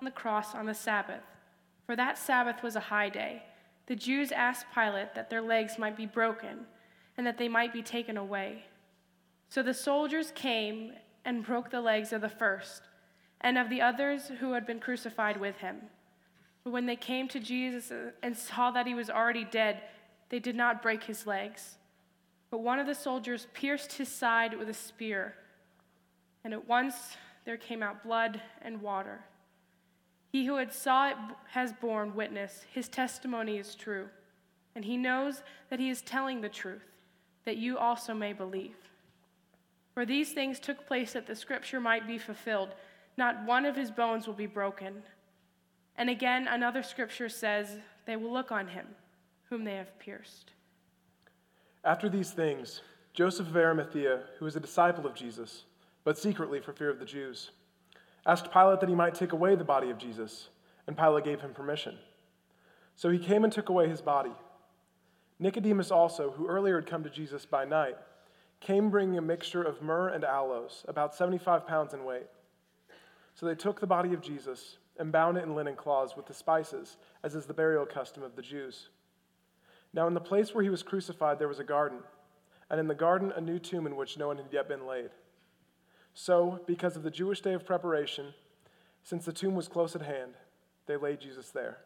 On 0.00 0.04
the 0.04 0.10
cross 0.10 0.54
on 0.54 0.66
the 0.66 0.74
Sabbath, 0.74 1.22
for 1.86 1.96
that 1.96 2.18
Sabbath 2.18 2.62
was 2.62 2.76
a 2.76 2.80
high 2.80 3.08
day. 3.08 3.42
The 3.86 3.96
Jews 3.96 4.32
asked 4.32 4.66
Pilate 4.74 5.14
that 5.14 5.30
their 5.30 5.40
legs 5.40 5.78
might 5.78 5.96
be 5.96 6.06
broken 6.06 6.66
and 7.16 7.26
that 7.26 7.38
they 7.38 7.48
might 7.48 7.72
be 7.72 7.82
taken 7.82 8.16
away. 8.16 8.64
So 9.48 9.62
the 9.62 9.74
soldiers 9.74 10.32
came 10.34 10.92
and 11.24 11.44
broke 11.44 11.70
the 11.70 11.80
legs 11.80 12.12
of 12.12 12.20
the 12.20 12.28
first 12.28 12.82
and 13.40 13.56
of 13.58 13.70
the 13.70 13.80
others 13.80 14.30
who 14.40 14.52
had 14.52 14.66
been 14.66 14.80
crucified 14.80 15.38
with 15.38 15.58
him. 15.58 15.76
But 16.64 16.72
when 16.72 16.86
they 16.86 16.96
came 16.96 17.28
to 17.28 17.38
Jesus 17.38 17.92
and 18.22 18.36
saw 18.36 18.70
that 18.72 18.86
he 18.86 18.94
was 18.94 19.08
already 19.08 19.44
dead, 19.44 19.82
they 20.30 20.40
did 20.40 20.56
not 20.56 20.82
break 20.82 21.04
his 21.04 21.26
legs. 21.26 21.76
But 22.50 22.58
one 22.58 22.78
of 22.78 22.86
the 22.86 22.94
soldiers 22.94 23.46
pierced 23.54 23.92
his 23.92 24.08
side 24.08 24.58
with 24.58 24.68
a 24.68 24.74
spear, 24.74 25.34
and 26.42 26.52
at 26.52 26.66
once 26.66 27.16
there 27.44 27.56
came 27.56 27.82
out 27.82 28.02
blood 28.02 28.40
and 28.62 28.82
water. 28.82 29.20
He 30.36 30.44
who 30.44 30.56
had 30.56 30.70
saw 30.70 31.08
it 31.08 31.16
has 31.52 31.72
borne 31.72 32.14
witness. 32.14 32.66
His 32.70 32.90
testimony 32.90 33.56
is 33.56 33.74
true. 33.74 34.10
And 34.74 34.84
he 34.84 34.98
knows 34.98 35.42
that 35.70 35.80
he 35.80 35.88
is 35.88 36.02
telling 36.02 36.42
the 36.42 36.50
truth, 36.50 36.84
that 37.46 37.56
you 37.56 37.78
also 37.78 38.12
may 38.12 38.34
believe. 38.34 38.76
For 39.94 40.04
these 40.04 40.34
things 40.34 40.60
took 40.60 40.86
place 40.86 41.14
that 41.14 41.26
the 41.26 41.34
scripture 41.34 41.80
might 41.80 42.06
be 42.06 42.18
fulfilled. 42.18 42.74
Not 43.16 43.46
one 43.46 43.64
of 43.64 43.76
his 43.76 43.90
bones 43.90 44.26
will 44.26 44.34
be 44.34 44.44
broken. 44.44 45.02
And 45.96 46.10
again, 46.10 46.48
another 46.48 46.82
scripture 46.82 47.30
says, 47.30 47.78
They 48.04 48.16
will 48.16 48.30
look 48.30 48.52
on 48.52 48.68
him 48.68 48.88
whom 49.48 49.64
they 49.64 49.76
have 49.76 49.98
pierced. 49.98 50.50
After 51.82 52.10
these 52.10 52.32
things, 52.32 52.82
Joseph 53.14 53.48
of 53.48 53.56
Arimathea, 53.56 54.24
who 54.38 54.44
was 54.44 54.54
a 54.56 54.60
disciple 54.60 55.06
of 55.06 55.14
Jesus, 55.14 55.62
but 56.04 56.18
secretly 56.18 56.60
for 56.60 56.74
fear 56.74 56.90
of 56.90 56.98
the 56.98 57.06
Jews, 57.06 57.52
asked 58.26 58.52
Pilate 58.52 58.80
that 58.80 58.88
he 58.88 58.94
might 58.94 59.14
take 59.14 59.32
away 59.32 59.54
the 59.54 59.64
body 59.64 59.88
of 59.88 59.98
Jesus, 59.98 60.48
and 60.86 60.98
Pilate 60.98 61.24
gave 61.24 61.40
him 61.40 61.54
permission. 61.54 61.96
So 62.96 63.10
he 63.10 63.18
came 63.18 63.44
and 63.44 63.52
took 63.52 63.68
away 63.68 63.88
his 63.88 64.00
body. 64.00 64.32
Nicodemus 65.38 65.90
also, 65.90 66.32
who 66.32 66.48
earlier 66.48 66.76
had 66.76 66.88
come 66.88 67.04
to 67.04 67.10
Jesus 67.10 67.46
by 67.46 67.64
night, 67.64 67.96
came 68.60 68.90
bringing 68.90 69.18
a 69.18 69.22
mixture 69.22 69.62
of 69.62 69.82
myrrh 69.82 70.08
and 70.08 70.24
aloes, 70.24 70.84
about 70.88 71.14
75 71.14 71.66
pounds 71.66 71.94
in 71.94 72.04
weight. 72.04 72.26
So 73.34 73.46
they 73.46 73.54
took 73.54 73.80
the 73.80 73.86
body 73.86 74.14
of 74.14 74.22
Jesus 74.22 74.78
and 74.98 75.12
bound 75.12 75.36
it 75.36 75.44
in 75.44 75.54
linen 75.54 75.76
cloths 75.76 76.16
with 76.16 76.26
the 76.26 76.34
spices, 76.34 76.96
as 77.22 77.34
is 77.34 77.44
the 77.44 77.54
burial 77.54 77.84
custom 77.84 78.22
of 78.22 78.34
the 78.34 78.42
Jews. 78.42 78.88
Now, 79.92 80.06
in 80.06 80.14
the 80.14 80.20
place 80.20 80.54
where 80.54 80.64
he 80.64 80.70
was 80.70 80.82
crucified, 80.82 81.38
there 81.38 81.48
was 81.48 81.58
a 81.58 81.64
garden, 81.64 81.98
and 82.70 82.80
in 82.80 82.88
the 82.88 82.94
garden, 82.94 83.32
a 83.36 83.40
new 83.40 83.58
tomb 83.58 83.86
in 83.86 83.94
which 83.94 84.18
no 84.18 84.28
one 84.28 84.38
had 84.38 84.46
yet 84.50 84.68
been 84.68 84.86
laid. 84.86 85.10
So, 86.18 86.60
because 86.66 86.96
of 86.96 87.02
the 87.02 87.10
Jewish 87.10 87.42
day 87.42 87.52
of 87.52 87.66
preparation, 87.66 88.32
since 89.02 89.26
the 89.26 89.34
tomb 89.34 89.54
was 89.54 89.68
close 89.68 89.94
at 89.94 90.00
hand, 90.00 90.32
they 90.86 90.96
laid 90.96 91.20
Jesus 91.20 91.50
there. 91.50 91.76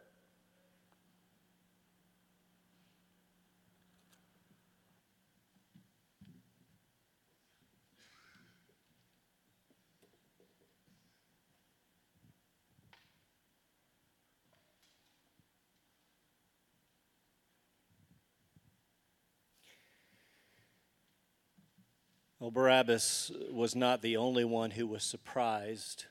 Well, 22.40 22.50
Barabbas 22.50 23.32
was 23.50 23.76
not 23.76 24.00
the 24.00 24.16
only 24.16 24.46
one 24.46 24.70
who 24.70 24.86
was 24.86 25.02
surprised 25.02 26.06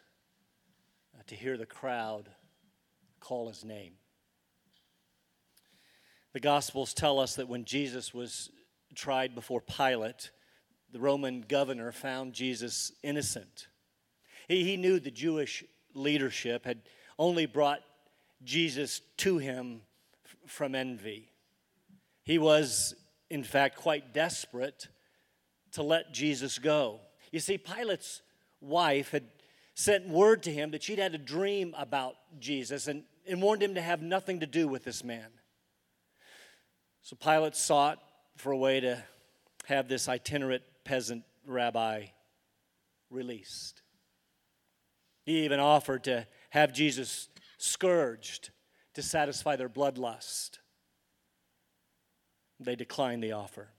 uh, 1.18 1.24
to 1.26 1.34
hear 1.34 1.58
the 1.58 1.66
crowd 1.66 2.30
call 3.20 3.48
his 3.48 3.66
name. 3.66 3.94
The 6.34 6.40
Gospels 6.40 6.94
tell 6.94 7.18
us 7.18 7.36
that 7.38 7.48
when 7.48 7.66
Jesus 7.66 8.14
was 8.14 8.52
tried 8.94 9.34
before 9.34 9.60
Pilate, 9.60 10.30
the 10.92 11.00
Roman 11.00 11.42
governor 11.42 11.92
found 11.92 12.34
Jesus 12.34 12.92
innocent. 13.02 13.68
He, 14.48 14.64
he 14.64 14.78
knew 14.78 15.00
the 15.00 15.10
Jewish 15.10 15.64
leadership 15.96 16.64
had 16.64 16.84
only 17.18 17.48
brought 17.48 17.80
Jesus 18.44 19.02
to 19.18 19.40
him 19.40 19.82
f- 20.24 20.36
from 20.46 20.76
envy. 20.76 21.32
He 22.24 22.38
was, 22.38 22.94
in 23.32 23.44
fact, 23.44 23.78
quite 23.78 24.14
desperate 24.14 24.90
to 25.74 25.84
let 25.84 26.14
Jesus 26.14 26.60
go. 26.60 27.00
You 27.32 27.40
see, 27.40 27.58
Pilate's 27.58 28.22
wife 28.62 29.12
had 29.12 29.26
sent 29.74 30.10
word 30.10 30.44
to 30.44 30.52
him 30.52 30.72
that 30.72 30.84
she'd 30.84 31.00
had 31.00 31.16
a 31.16 31.20
dream 31.20 31.74
about 31.78 32.16
Jesus 32.40 32.88
and, 32.88 33.04
and 33.28 33.42
warned 33.42 33.64
him 33.64 33.76
to 33.76 33.82
have 33.82 34.02
nothing 34.02 34.42
to 34.42 34.46
do 34.46 34.68
with 34.68 34.84
this 34.84 35.04
man. 35.04 35.28
So 37.02 37.16
Pilate 37.16 37.56
sought 37.56 38.00
for 38.36 38.52
a 38.52 38.58
way 38.58 38.80
to 38.82 39.04
have 39.66 39.88
this 39.88 40.10
itinerant 40.10 40.64
peasant 40.84 41.24
rabbi 41.46 42.08
released. 43.10 43.82
He 45.26 45.46
even 45.46 45.60
offered 45.60 46.04
to 46.06 46.28
have 46.50 46.74
Jesus 46.74 47.30
scourged 47.58 48.50
to 48.96 49.02
satisfy 49.02 49.56
their 49.56 49.70
bloodlust. 49.70 50.58
They 52.60 52.76
declined 52.76 53.24
the 53.24 53.32
offer. 53.32 53.70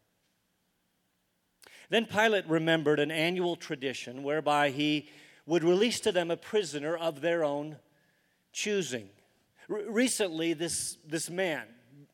Then 1.91 2.07
Pilate 2.07 2.47
remembered 2.49 3.01
an 3.01 3.11
annual 3.11 3.57
tradition 3.57 4.23
whereby 4.23 4.71
he 4.71 5.09
would 5.45 5.65
release 5.65 6.01
to 6.01 6.13
them 6.13 6.31
a 6.31 6.37
prisoner 6.37 6.97
of 6.97 7.21
their 7.21 7.45
own 7.45 7.77
choosing. 8.53 9.09
Recently, 9.69 10.53
this, 10.53 10.97
this 11.07 11.29
man, 11.29 11.65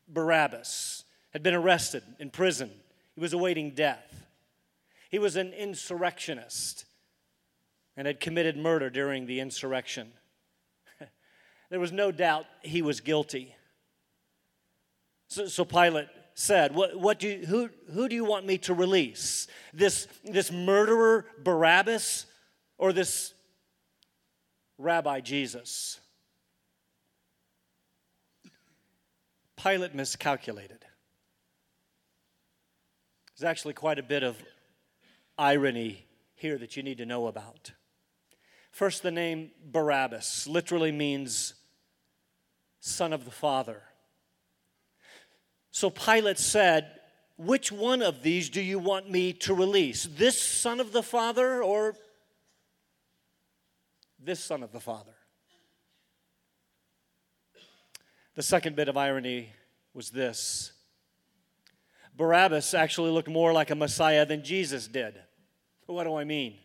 Barabbas, 0.07 1.05
had 1.31 1.43
been 1.43 1.53
arrested 1.53 2.03
in 2.19 2.31
prison. 2.31 2.71
He 3.13 3.21
was 3.21 3.33
awaiting 3.33 3.71
death. 3.71 4.25
He 5.09 5.19
was 5.19 5.35
an 5.35 5.53
insurrectionist 5.53 6.85
and 7.95 8.07
had 8.07 8.19
committed 8.19 8.57
murder 8.57 8.89
during 8.89 9.27
the 9.27 9.39
insurrection. 9.39 10.11
there 11.69 11.79
was 11.79 11.91
no 11.91 12.11
doubt 12.11 12.45
he 12.61 12.81
was 12.81 12.99
guilty. 12.99 13.55
So, 15.27 15.47
so 15.47 15.65
Pilate 15.65 16.07
said, 16.37 16.75
what, 16.75 16.95
what 16.95 17.17
do 17.17 17.27
you, 17.27 17.45
who, 17.47 17.67
who 17.93 18.07
do 18.07 18.15
you 18.15 18.23
want 18.23 18.45
me 18.45 18.59
to 18.59 18.73
release? 18.75 19.47
This, 19.73 20.07
this 20.23 20.51
murderer 20.51 21.25
Barabbas 21.43 22.27
or 22.77 22.93
this 22.93 23.33
Rabbi 24.77 25.19
Jesus? 25.21 25.99
Pilate 29.55 29.95
miscalculated. 29.95 30.85
There's 33.35 33.49
actually 33.49 33.73
quite 33.73 33.97
a 33.97 34.03
bit 34.03 34.21
of 34.21 34.37
irony 35.39 36.05
here 36.35 36.59
that 36.59 36.77
you 36.77 36.83
need 36.83 36.99
to 36.99 37.05
know 37.07 37.25
about. 37.25 37.71
First, 38.69 39.01
the 39.01 39.09
name 39.09 39.49
Barabbas 39.65 40.45
literally 40.45 40.91
means 40.91 41.55
son 42.79 43.11
of 43.11 43.25
the 43.25 43.31
Father. 43.31 43.81
So 45.77 45.91
Pilate 45.91 46.39
said, 46.39 46.89
Which 47.37 47.71
one 47.71 48.01
of 48.01 48.23
these 48.23 48.49
do 48.49 48.61
you 48.61 48.79
want 48.79 49.11
me 49.11 49.31
to 49.33 49.53
release? 49.53 50.07
This 50.07 50.41
son 50.41 50.79
of 50.79 50.91
the 50.91 51.03
Father 51.03 51.61
or 51.61 51.93
this 54.19 54.43
son 54.43 54.63
of 54.63 54.71
the 54.71 54.79
Father? 54.79 55.13
The 58.33 58.41
second 58.41 58.75
bit 58.75 58.89
of 58.89 58.97
irony 58.97 59.49
was 59.93 60.09
this 60.09 60.71
Barabbas 62.15 62.73
actually 62.73 63.11
looked 63.11 63.29
more 63.29 63.53
like 63.53 63.69
a 63.69 63.75
Messiah 63.75 64.25
than 64.25 64.43
Jesus 64.43 64.87
did. 64.87 65.13
What 65.85 66.05
do 66.05 66.15
I 66.15 66.23
mean? 66.23 66.55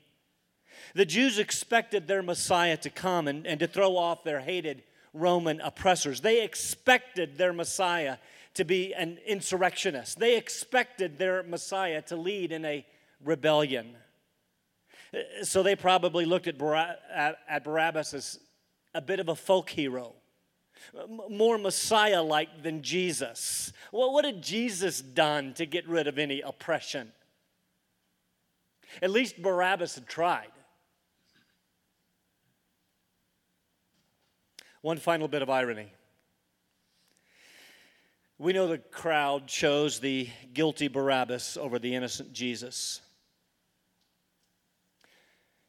The 0.95 1.05
Jews 1.05 1.39
expected 1.39 2.09
their 2.09 2.23
Messiah 2.23 2.79
to 2.79 2.89
come 2.89 3.29
and, 3.29 3.47
and 3.47 3.61
to 3.61 3.67
throw 3.67 3.95
off 3.99 4.25
their 4.25 4.41
hated 4.41 4.85
Roman 5.13 5.61
oppressors. 5.61 6.23
They 6.23 6.43
expected 6.43 7.37
their 7.37 7.53
Messiah 7.53 8.17
to 8.55 8.65
be 8.65 8.95
an 8.95 9.19
insurrectionist. 9.27 10.19
They 10.19 10.37
expected 10.37 11.19
their 11.19 11.43
Messiah 11.43 12.03
to 12.03 12.17
lead 12.17 12.53
in 12.53 12.65
a 12.65 12.87
rebellion. 13.25 13.97
So 15.43 15.63
they 15.63 15.77
probably 15.77 16.25
looked 16.25 16.47
at, 16.49 17.65
Barabbas 17.65 18.15
as 18.15 18.41
a 18.95 19.01
bit 19.01 19.21
of 19.21 19.29
a 19.29 19.35
folk 19.37 19.71
hero, 19.71 20.15
more 21.29 21.59
Messiah 21.59 22.23
like 22.23 22.63
than 22.63 22.83
Jesus. 22.83 23.73
Well, 23.93 24.13
what 24.13 24.25
had 24.25 24.43
Jesus 24.43 25.01
done 25.01 25.55
to 25.55 25.67
get 25.67 25.89
rid 25.89 26.07
of 26.07 26.19
any 26.19 26.41
oppression? 26.41 27.13
At 29.01 29.11
least 29.11 29.41
Barabbas 29.41 29.95
had 29.95 30.07
tried. 30.07 30.51
One 34.83 34.99
final 34.99 35.29
bit 35.29 35.43
of 35.43 35.49
irony. 35.49 35.93
We 38.43 38.53
know 38.53 38.67
the 38.67 38.79
crowd 38.79 39.47
chose 39.47 40.01
the 40.01 40.29
guilty 40.53 40.89
Barabbas 40.89 41.57
over 41.57 41.79
the 41.79 41.95
innocent 41.95 42.33
Jesus. 42.33 43.01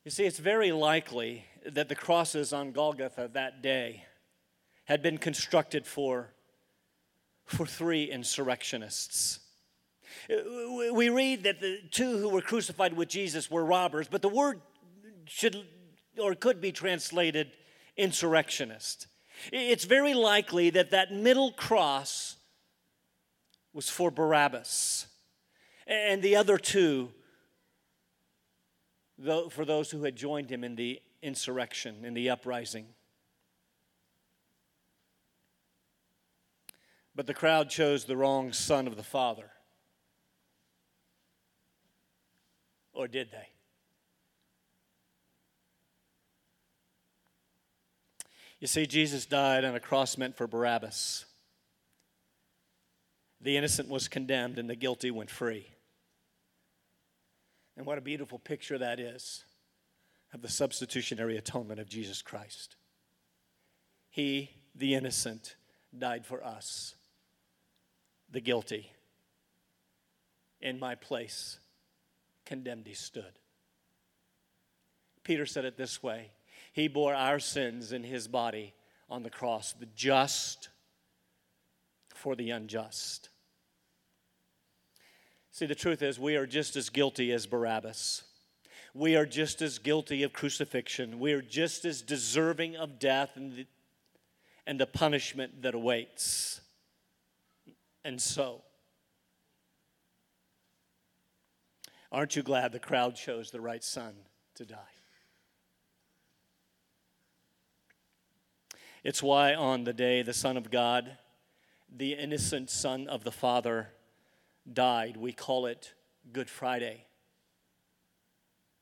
You 0.04 0.10
see, 0.10 0.26
it's 0.26 0.40
very 0.40 0.72
likely 0.72 1.46
that 1.68 1.88
the 1.88 1.94
crosses 1.94 2.52
on 2.52 2.72
Golgotha 2.72 3.30
that 3.34 3.62
day 3.62 4.06
had 4.86 5.04
been 5.04 5.20
constructed 5.20 5.86
for, 5.86 6.34
for 7.46 7.68
three 7.68 8.06
insurrectionists. 8.06 9.38
We 10.28 11.10
read 11.10 11.44
that 11.44 11.62
the 11.62 11.78
two 11.92 12.18
who 12.18 12.30
were 12.30 12.42
crucified 12.42 12.94
with 12.94 13.08
Jesus 13.08 13.52
were 13.52 13.64
robbers, 13.64 14.08
but 14.08 14.24
the 14.24 14.30
word 14.30 14.62
should 15.26 15.64
or 16.20 16.34
could 16.34 16.60
be 16.60 16.72
translated 16.72 17.52
insurrectionist. 17.98 19.06
It's 19.52 19.86
very 19.86 20.16
likely 20.16 20.72
that 20.72 20.90
that 20.90 21.14
middle 21.14 21.52
cross 21.52 22.38
was 23.74 23.90
for 23.90 24.12
Barabbas, 24.12 25.08
and 25.88 26.22
the 26.22 26.36
other 26.36 26.58
two 26.58 27.12
for 29.50 29.66
those 29.66 29.92
who 29.92 30.04
had 30.04 30.16
joined 30.16 30.50
him 30.50 30.64
in 30.64 30.76
the 30.76 31.02
insurrection, 31.22 32.04
in 32.04 32.14
the 32.14 32.30
uprising. 32.30 32.86
But 37.16 37.28
the 37.28 37.34
crowd 37.34 37.70
chose 37.70 38.06
the 38.06 38.18
wrong 38.18 38.54
son 38.54 38.88
of 38.88 38.96
the 38.96 39.04
father. 39.04 39.52
Or 42.92 43.08
did 43.08 43.32
they? 43.32 43.50
You 48.60 48.68
see, 48.68 48.86
Jesus 48.86 49.26
died 49.26 49.64
on 49.66 49.76
a 49.76 49.80
cross 49.80 50.18
meant 50.18 50.36
for 50.36 50.48
Barabbas. 50.48 51.26
The 53.44 53.58
innocent 53.58 53.90
was 53.90 54.08
condemned 54.08 54.58
and 54.58 54.70
the 54.70 54.76
guilty 54.76 55.12
went 55.12 55.30
free. 55.30 55.68
And 57.76 57.86
what 57.86 57.98
a 57.98 58.02
beautiful 58.02 58.40
picture 58.40 58.78
that 58.78 59.00
is. 59.00 59.44
of 60.34 60.42
the 60.42 60.50
substitutionary 60.50 61.38
atonement 61.38 61.80
of 61.80 61.88
Jesus 61.88 62.24
Christ. 62.24 62.76
He, 64.10 64.50
the 64.74 64.96
innocent, 64.96 65.56
died 65.96 66.26
for 66.26 66.44
us, 66.44 66.96
the 68.32 68.42
guilty. 68.42 68.92
In 70.60 70.80
my 70.80 70.96
place, 70.96 71.60
condemned 72.46 72.88
he 72.88 72.96
stood. 72.96 73.38
Peter 75.24 75.46
said 75.46 75.66
it 75.66 75.78
this 75.78 76.02
way 76.02 76.32
He 76.72 76.88
bore 76.88 77.14
our 77.14 77.40
sins 77.40 77.92
in 77.92 78.04
his 78.04 78.28
body 78.28 78.74
on 79.10 79.22
the 79.22 79.30
cross, 79.30 79.74
the 79.74 79.88
just 79.96 80.70
for 82.16 82.36
the 82.36 82.50
unjust. 82.50 83.30
See, 85.54 85.68
the 85.68 85.76
truth 85.76 86.02
is, 86.02 86.20
we 86.20 86.36
are 86.36 86.48
just 86.48 86.76
as 86.76 86.90
guilty 86.90 87.32
as 87.32 87.46
Barabbas. 87.46 88.24
We 88.96 89.16
are 89.16 89.26
just 89.28 89.62
as 89.62 89.78
guilty 89.78 90.24
of 90.24 90.34
crucifixion. 90.34 91.20
We 91.20 91.34
are 91.34 91.44
just 91.44 91.86
as 91.86 92.02
deserving 92.02 92.76
of 92.76 92.98
death 92.98 93.34
and 93.36 93.54
the, 93.54 93.68
and 94.66 94.80
the 94.80 94.88
punishment 94.88 95.62
that 95.62 95.76
awaits. 95.76 96.60
And 98.04 98.20
so, 98.20 98.64
aren't 102.12 102.36
you 102.36 102.42
glad 102.42 102.72
the 102.72 102.80
crowd 102.80 103.16
chose 103.16 103.52
the 103.52 103.62
right 103.62 103.84
son 103.84 104.16
to 104.56 104.66
die? 104.66 104.78
It's 109.04 109.22
why 109.22 109.54
on 109.54 109.84
the 109.84 109.94
day 109.94 110.24
the 110.24 110.34
Son 110.34 110.58
of 110.58 110.72
God, 110.72 111.18
the 111.96 112.14
innocent 112.14 112.72
Son 112.72 113.08
of 113.08 113.24
the 113.24 113.32
Father, 113.32 113.90
died, 114.72 115.18
we 115.18 115.34
call 115.34 115.66
it 115.66 115.94
Good 116.32 116.50
Friday. 116.50 117.06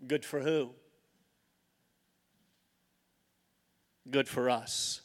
Good 0.05 0.25
for 0.25 0.39
who? 0.39 0.71
Good 4.09 4.27
for 4.27 4.49
us. 4.49 5.01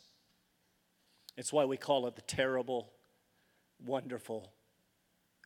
It's 1.37 1.53
why 1.53 1.65
we 1.67 1.77
call 1.77 2.07
it 2.07 2.17
the 2.17 2.23
terrible, 2.23 2.93
wonderful 3.85 4.53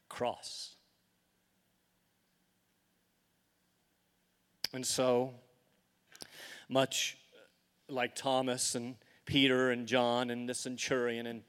cross. 0.08 0.76
And 4.72 4.86
so, 4.86 5.34
much 6.68 7.18
like 7.88 8.14
Thomas 8.14 8.76
and 8.76 8.94
Peter 9.26 9.70
and 9.70 9.86
John 9.86 10.30
and 10.30 10.48
the 10.48 10.54
centurion 10.54 11.26
and, 11.26 11.42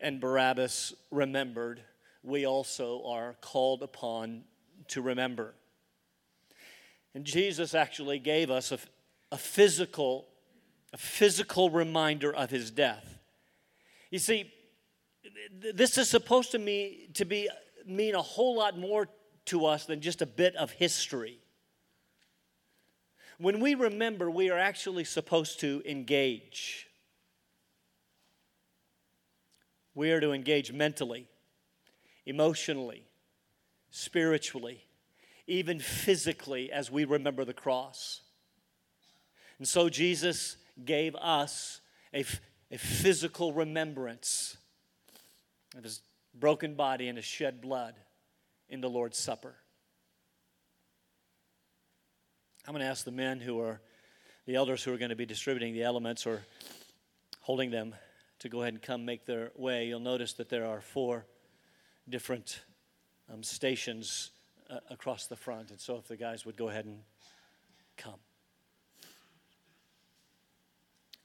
and 0.00 0.20
Barabbas 0.20 0.92
remembered, 1.10 1.82
we 2.22 2.46
also 2.46 3.02
are 3.04 3.34
called 3.40 3.82
upon 3.82 4.44
to 4.88 5.02
remember. 5.02 5.54
And 7.14 7.24
Jesus 7.24 7.74
actually 7.74 8.18
gave 8.18 8.50
us 8.50 8.72
a, 8.72 8.78
a 9.30 9.36
physical, 9.36 10.28
a 10.92 10.98
physical 10.98 11.68
reminder 11.70 12.34
of 12.34 12.50
his 12.50 12.70
death. 12.70 13.18
You 14.10 14.18
see, 14.18 14.52
this 15.74 15.98
is 15.98 16.08
supposed 16.08 16.52
to, 16.52 16.58
me, 16.58 17.08
to 17.14 17.24
be, 17.24 17.48
mean 17.86 18.14
a 18.14 18.22
whole 18.22 18.56
lot 18.56 18.78
more 18.78 19.08
to 19.46 19.66
us 19.66 19.86
than 19.86 20.00
just 20.00 20.22
a 20.22 20.26
bit 20.26 20.54
of 20.56 20.70
history. 20.70 21.38
When 23.38 23.60
we 23.60 23.74
remember, 23.74 24.30
we 24.30 24.50
are 24.50 24.58
actually 24.58 25.04
supposed 25.04 25.60
to 25.60 25.82
engage. 25.84 26.86
We 29.94 30.12
are 30.12 30.20
to 30.20 30.32
engage 30.32 30.72
mentally, 30.72 31.26
emotionally, 32.26 33.06
spiritually, 33.90 34.84
even 35.46 35.78
physically 35.78 36.70
as 36.70 36.90
we 36.90 37.04
remember 37.04 37.44
the 37.44 37.54
cross. 37.54 38.22
And 39.58 39.66
so 39.66 39.88
Jesus 39.88 40.56
gave 40.84 41.14
us 41.16 41.80
a, 42.14 42.24
a 42.70 42.78
physical 42.78 43.52
remembrance 43.52 44.56
of 45.76 45.84
his 45.84 46.00
broken 46.34 46.74
body 46.74 47.08
and 47.08 47.18
his 47.18 47.24
shed 47.24 47.60
blood 47.60 47.94
in 48.68 48.80
the 48.80 48.88
Lord's 48.88 49.18
Supper. 49.18 49.54
I'm 52.66 52.72
going 52.72 52.84
to 52.84 52.90
ask 52.90 53.04
the 53.04 53.10
men 53.10 53.40
who 53.40 53.60
are 53.60 53.80
the 54.46 54.54
elders 54.54 54.82
who 54.82 54.92
are 54.92 54.98
going 54.98 55.10
to 55.10 55.16
be 55.16 55.26
distributing 55.26 55.74
the 55.74 55.82
elements 55.82 56.26
or 56.26 56.42
holding 57.40 57.70
them 57.70 57.94
to 58.40 58.48
go 58.48 58.62
ahead 58.62 58.74
and 58.74 58.82
come 58.82 59.04
make 59.04 59.26
their 59.26 59.50
way. 59.56 59.86
You'll 59.86 60.00
notice 60.00 60.32
that 60.34 60.48
there 60.48 60.66
are 60.66 60.80
four 60.80 61.26
different 62.08 62.60
um, 63.32 63.42
stations 63.42 64.30
uh, 64.70 64.78
across 64.90 65.26
the 65.26 65.36
front. 65.36 65.70
And 65.70 65.80
so 65.80 65.96
if 65.96 66.08
the 66.08 66.16
guys 66.16 66.44
would 66.44 66.56
go 66.56 66.68
ahead 66.68 66.84
and 66.84 66.98
come. 67.96 68.18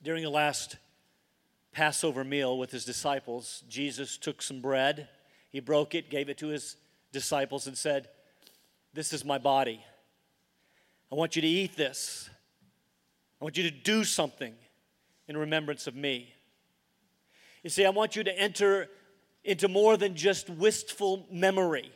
During 0.03 0.23
the 0.23 0.29
last 0.29 0.77
Passover 1.71 2.23
meal 2.23 2.57
with 2.57 2.71
his 2.71 2.85
disciples, 2.85 3.63
Jesus 3.67 4.17
took 4.17 4.41
some 4.41 4.61
bread, 4.61 5.07
he 5.49 5.59
broke 5.59 5.95
it, 5.95 6.09
gave 6.09 6.29
it 6.29 6.37
to 6.39 6.47
his 6.47 6.75
disciples, 7.11 7.67
and 7.67 7.77
said, 7.77 8.09
This 8.93 9.13
is 9.13 9.25
my 9.25 9.37
body. 9.37 9.83
I 11.11 11.15
want 11.15 11.35
you 11.35 11.41
to 11.41 11.47
eat 11.47 11.75
this. 11.75 12.29
I 13.39 13.45
want 13.45 13.57
you 13.57 13.63
to 13.63 13.71
do 13.71 14.03
something 14.03 14.53
in 15.27 15.37
remembrance 15.37 15.87
of 15.87 15.95
me. 15.95 16.33
You 17.63 17.69
see, 17.69 17.85
I 17.85 17.89
want 17.89 18.15
you 18.15 18.23
to 18.23 18.39
enter 18.39 18.89
into 19.47 19.69
more 19.69 19.95
than 19.95 20.13
just 20.13 20.49
wistful 20.49 21.25
memory. 21.31 21.89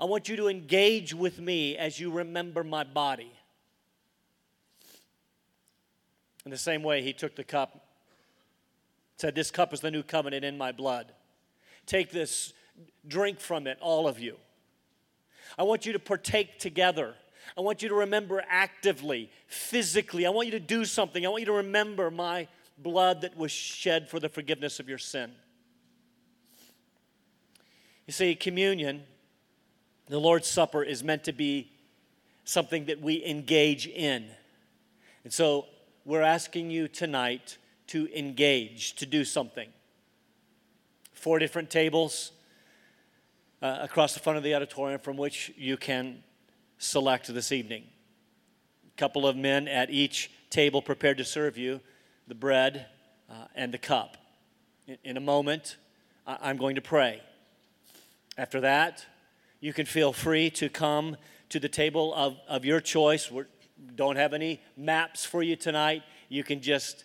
I 0.00 0.06
want 0.06 0.28
you 0.28 0.34
to 0.36 0.48
engage 0.48 1.14
with 1.14 1.38
me 1.38 1.76
as 1.76 2.00
you 2.00 2.10
remember 2.10 2.64
my 2.64 2.82
body. 2.82 3.32
In 6.44 6.50
the 6.50 6.58
same 6.58 6.82
way, 6.82 7.00
he 7.00 7.12
took 7.12 7.36
the 7.36 7.44
cup, 7.44 7.86
said, 9.18 9.36
This 9.36 9.52
cup 9.52 9.72
is 9.72 9.80
the 9.80 9.90
new 9.92 10.02
covenant 10.02 10.44
in 10.44 10.58
my 10.58 10.72
blood. 10.72 11.12
Take 11.86 12.10
this, 12.10 12.52
drink 13.06 13.38
from 13.38 13.68
it, 13.68 13.78
all 13.80 14.08
of 14.08 14.18
you. 14.18 14.36
I 15.56 15.62
want 15.62 15.86
you 15.86 15.92
to 15.92 16.00
partake 16.00 16.58
together. 16.58 17.14
I 17.56 17.60
want 17.60 17.82
you 17.82 17.88
to 17.88 17.94
remember 17.94 18.42
actively, 18.48 19.30
physically. 19.46 20.26
I 20.26 20.30
want 20.30 20.46
you 20.46 20.52
to 20.52 20.60
do 20.60 20.84
something. 20.84 21.24
I 21.24 21.28
want 21.28 21.42
you 21.42 21.46
to 21.46 21.52
remember 21.52 22.10
my 22.10 22.48
blood 22.78 23.20
that 23.20 23.36
was 23.36 23.52
shed 23.52 24.08
for 24.08 24.18
the 24.18 24.28
forgiveness 24.28 24.80
of 24.80 24.88
your 24.88 24.98
sin. 24.98 25.30
You 28.10 28.12
see, 28.12 28.34
communion, 28.34 29.04
the 30.08 30.18
Lord's 30.18 30.48
Supper, 30.48 30.82
is 30.82 31.04
meant 31.04 31.22
to 31.22 31.32
be 31.32 31.70
something 32.42 32.86
that 32.86 33.00
we 33.00 33.24
engage 33.24 33.86
in. 33.86 34.26
And 35.22 35.32
so 35.32 35.66
we're 36.04 36.20
asking 36.20 36.72
you 36.72 36.88
tonight 36.88 37.56
to 37.86 38.08
engage, 38.12 38.94
to 38.96 39.06
do 39.06 39.24
something. 39.24 39.68
Four 41.12 41.38
different 41.38 41.70
tables 41.70 42.32
uh, 43.62 43.78
across 43.80 44.12
the 44.14 44.18
front 44.18 44.38
of 44.38 44.42
the 44.42 44.56
auditorium 44.56 44.98
from 44.98 45.16
which 45.16 45.52
you 45.56 45.76
can 45.76 46.24
select 46.78 47.32
this 47.32 47.52
evening. 47.52 47.84
A 48.92 48.98
couple 48.98 49.24
of 49.24 49.36
men 49.36 49.68
at 49.68 49.88
each 49.88 50.32
table 50.50 50.82
prepared 50.82 51.18
to 51.18 51.24
serve 51.24 51.56
you 51.56 51.80
the 52.26 52.34
bread 52.34 52.86
uh, 53.30 53.34
and 53.54 53.72
the 53.72 53.78
cup. 53.78 54.16
In, 54.88 54.98
in 55.04 55.16
a 55.16 55.20
moment, 55.20 55.76
I'm 56.26 56.56
going 56.56 56.74
to 56.74 56.82
pray. 56.82 57.22
After 58.40 58.62
that, 58.62 59.04
you 59.60 59.74
can 59.74 59.84
feel 59.84 60.14
free 60.14 60.48
to 60.52 60.70
come 60.70 61.18
to 61.50 61.60
the 61.60 61.68
table 61.68 62.14
of, 62.14 62.38
of 62.48 62.64
your 62.64 62.80
choice. 62.80 63.30
We 63.30 63.42
don't 63.94 64.16
have 64.16 64.32
any 64.32 64.62
maps 64.78 65.26
for 65.26 65.42
you 65.42 65.56
tonight. 65.56 66.04
You 66.30 66.42
can 66.42 66.62
just 66.62 67.04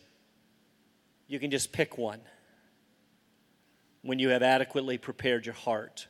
you 1.27 1.37
can 1.37 1.51
just 1.51 1.73
pick 1.73 1.97
one 1.97 2.21
when 4.01 4.17
you 4.17 4.29
have 4.29 4.43
adequately 4.43 4.97
prepared 4.97 5.45
your 5.45 5.55
heart. 5.55 6.07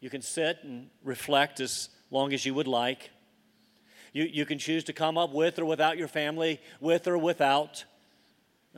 You 0.00 0.10
can 0.10 0.20
sit 0.20 0.58
and 0.62 0.90
reflect 1.02 1.60
as 1.60 1.88
long 2.10 2.34
as 2.34 2.44
you 2.44 2.52
would 2.52 2.68
like. 2.68 3.08
You, 4.12 4.24
you 4.24 4.44
can 4.44 4.58
choose 4.58 4.84
to 4.84 4.92
come 4.92 5.16
up 5.16 5.32
with 5.32 5.58
or 5.58 5.64
without 5.64 5.96
your 5.96 6.08
family, 6.08 6.60
with 6.78 7.08
or 7.08 7.16
without 7.16 7.86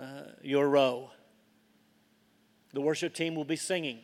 uh, 0.00 0.22
your 0.40 0.68
row. 0.68 1.10
The 2.72 2.80
worship 2.80 3.12
team 3.12 3.34
will 3.34 3.44
be 3.44 3.56
singing. 3.56 4.02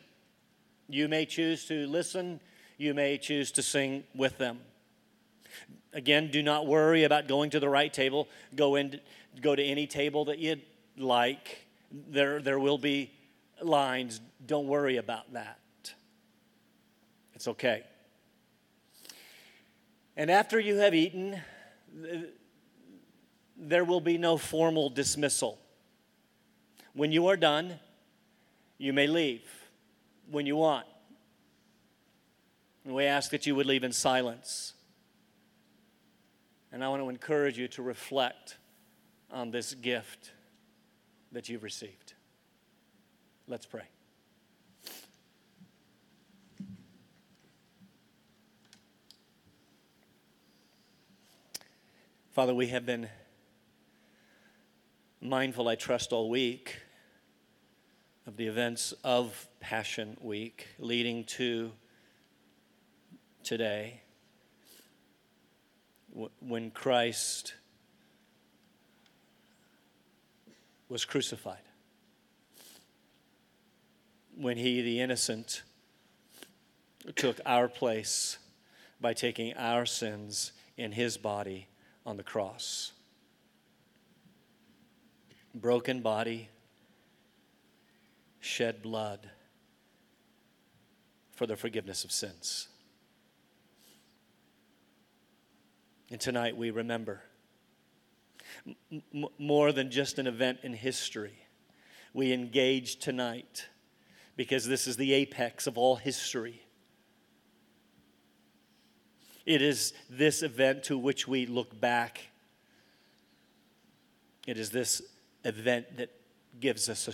You 0.89 1.07
may 1.07 1.27
choose 1.27 1.65
to 1.65 1.85
listen, 1.85 2.39
you 2.77 2.95
may 2.95 3.19
choose 3.19 3.51
to 3.53 3.61
sing 3.61 4.03
with 4.15 4.39
them. 4.39 4.59
Again, 5.93 6.31
do 6.31 6.41
not 6.41 6.65
worry 6.65 7.03
about 7.03 7.27
going 7.27 7.51
to 7.51 7.59
the 7.59 7.69
right 7.69 7.93
table. 7.93 8.27
Go, 8.55 8.75
in, 8.75 8.99
go 9.39 9.55
to 9.55 9.63
any 9.63 9.85
table 9.85 10.25
that 10.25 10.39
you'd 10.39 10.63
like. 10.97 11.67
There, 12.09 12.41
there 12.41 12.59
will 12.59 12.79
be 12.79 13.11
lines. 13.61 14.19
Don't 14.43 14.67
worry 14.67 14.97
about 14.97 15.31
that. 15.33 15.59
It's 17.35 17.47
okay. 17.47 17.83
And 20.17 20.31
after 20.31 20.59
you 20.59 20.77
have 20.77 20.95
eaten, 20.95 21.39
there 23.55 23.83
will 23.83 24.01
be 24.01 24.17
no 24.17 24.37
formal 24.37 24.89
dismissal. 24.89 25.59
When 26.93 27.11
you 27.11 27.27
are 27.27 27.37
done, 27.37 27.75
you 28.79 28.91
may 28.91 29.05
leave 29.05 29.58
when 30.29 30.45
you 30.45 30.55
want. 30.55 30.85
And 32.85 32.93
we 32.93 33.05
ask 33.05 33.31
that 33.31 33.45
you 33.45 33.55
would 33.55 33.65
leave 33.65 33.83
in 33.83 33.91
silence. 33.91 34.73
And 36.71 36.83
I 36.83 36.89
want 36.89 37.01
to 37.01 37.09
encourage 37.09 37.57
you 37.57 37.67
to 37.69 37.81
reflect 37.81 38.57
on 39.31 39.51
this 39.51 39.73
gift 39.73 40.31
that 41.31 41.49
you've 41.49 41.63
received. 41.63 42.13
Let's 43.47 43.65
pray. 43.65 43.83
Father, 52.31 52.53
we 52.53 52.67
have 52.67 52.85
been 52.85 53.09
mindful, 55.19 55.67
I 55.67 55.75
trust, 55.75 56.13
all 56.13 56.29
week 56.29 56.77
of 58.29 58.37
the 58.37 58.45
events 58.45 58.93
of 59.03 59.47
Passion 59.59 60.15
Week 60.21 60.67
leading 60.77 61.23
to 61.23 61.71
today 63.43 64.01
when 66.39 66.69
Christ 66.69 67.55
was 70.89 71.05
crucified, 71.05 71.63
when 74.37 74.57
he, 74.57 74.83
the 74.83 75.01
innocent, 75.01 75.63
took 77.15 77.39
our 77.47 77.67
place 77.67 78.37
by 79.01 79.13
taking 79.13 79.55
our 79.55 79.87
sins 79.87 80.51
in 80.77 80.91
his 80.91 81.17
body 81.17 81.67
on 82.05 82.15
the 82.17 82.23
cross. 82.23 82.91
Broken 85.55 86.01
body, 86.01 86.49
shed 88.39 88.81
blood 88.81 89.29
for 91.31 91.45
the 91.45 91.55
forgiveness 91.55 92.03
of 92.03 92.11
sins. 92.11 92.67
And 96.11 96.19
tonight 96.19 96.57
we 96.57 96.71
remember 96.71 97.21
M- 98.91 99.25
more 99.37 99.71
than 99.71 99.91
just 99.91 100.19
an 100.19 100.27
event 100.27 100.59
in 100.63 100.73
history. 100.73 101.37
We 102.13 102.33
engage 102.33 102.97
tonight 102.97 103.67
because 104.35 104.67
this 104.67 104.87
is 104.87 104.97
the 104.97 105.13
apex 105.13 105.67
of 105.67 105.77
all 105.77 105.95
history. 105.95 106.63
It 109.45 109.61
is 109.61 109.93
this 110.09 110.43
event 110.43 110.83
to 110.85 110.97
which 110.97 111.27
we 111.27 111.45
look 111.45 111.79
back. 111.79 112.21
It 114.47 114.57
is 114.57 114.69
this 114.69 115.01
event 115.43 115.97
that 115.97 116.09
gives 116.59 116.89
us 116.89 117.07
a, 117.07 117.11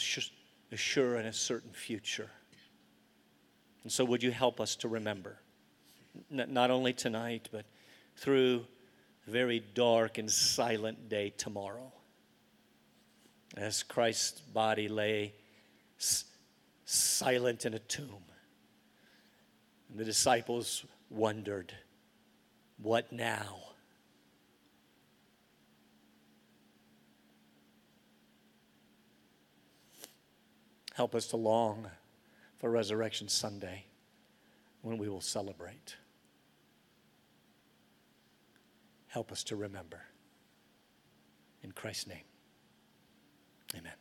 a 0.76 0.78
sure 0.78 1.16
and 1.16 1.26
a 1.26 1.34
certain 1.34 1.72
future. 1.72 2.30
And 3.84 3.92
so, 3.92 4.04
would 4.04 4.22
you 4.22 4.32
help 4.32 4.60
us 4.60 4.76
to 4.78 4.90
remember, 4.90 5.40
N- 6.30 6.54
not 6.54 6.70
only 6.70 6.92
tonight, 6.92 7.48
but 7.50 7.66
through 8.18 8.66
a 9.26 9.32
very 9.32 9.62
dark 9.74 10.18
and 10.18 10.30
silent 10.30 11.08
day 11.08 11.30
tomorrow, 11.38 11.94
as 13.56 13.84
Christ's 13.84 14.42
body 14.42 14.90
lay 14.90 15.34
s- 15.98 16.26
silent 16.84 17.66
in 17.66 17.74
a 17.74 17.80
tomb. 17.80 18.26
And 19.90 19.98
the 19.98 20.04
disciples 20.04 20.84
wondered, 21.10 21.74
What 22.82 23.14
now? 23.14 23.75
Help 30.96 31.14
us 31.14 31.28
to 31.28 31.36
long 31.36 31.88
for 32.58 32.72
Resurrection 32.72 33.28
Sunday 33.28 33.84
when 34.82 34.98
we 34.98 35.10
will 35.10 35.20
celebrate. 35.20 35.98
Help 39.08 39.30
us 39.30 39.44
to 39.44 39.58
remember. 39.58 40.04
In 41.64 41.74
Christ's 41.74 42.08
name, 42.08 42.24
amen. 43.76 43.92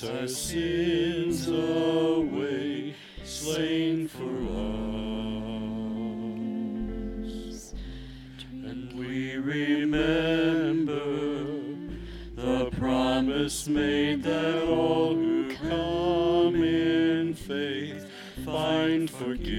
Bears 0.00 0.20
our 0.20 0.26
sins 0.28 1.46
away, 1.48 2.94
slain 3.24 4.08
for 4.08 4.24
us. 7.04 7.74
And 8.50 8.92
we 8.98 9.36
remember 9.36 10.96
the 12.34 12.70
promise 12.78 13.68
made 13.68 14.24
that 14.24 14.64
all 14.64 15.14
who 15.14 15.54
come 15.56 16.62
in 16.62 17.34
faith 17.34 18.10
find 18.44 19.08
forgiveness 19.10 19.52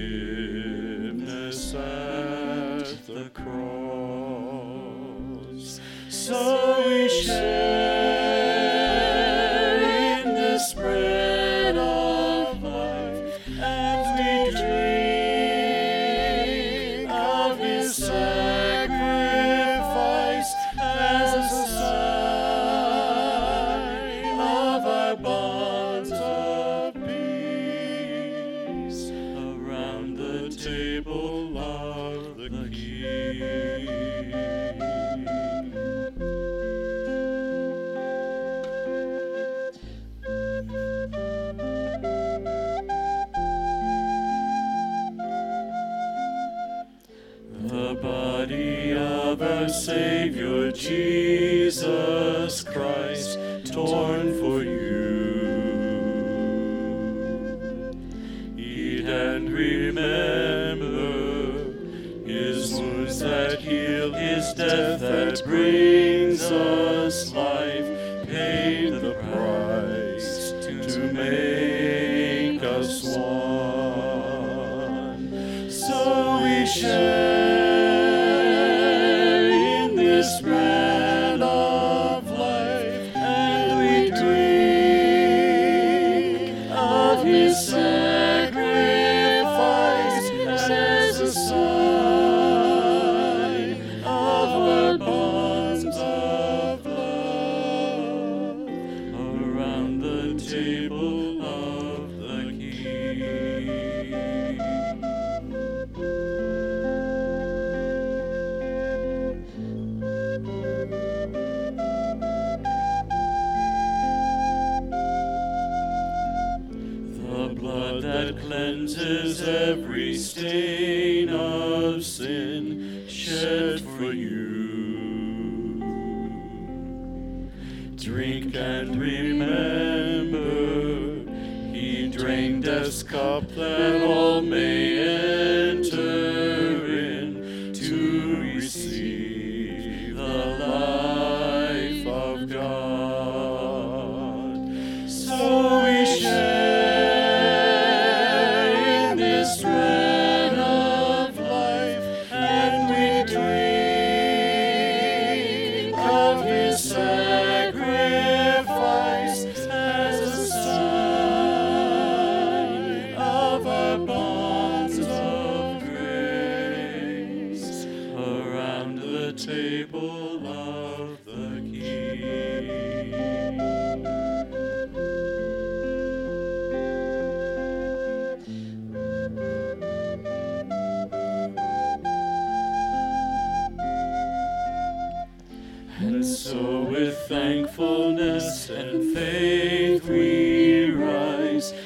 at 1.74 3.06
the 3.06 3.30
cross. 3.32 3.50
So 6.08 6.84
we 6.86 7.08
share 7.08 7.55
table 100.46 101.15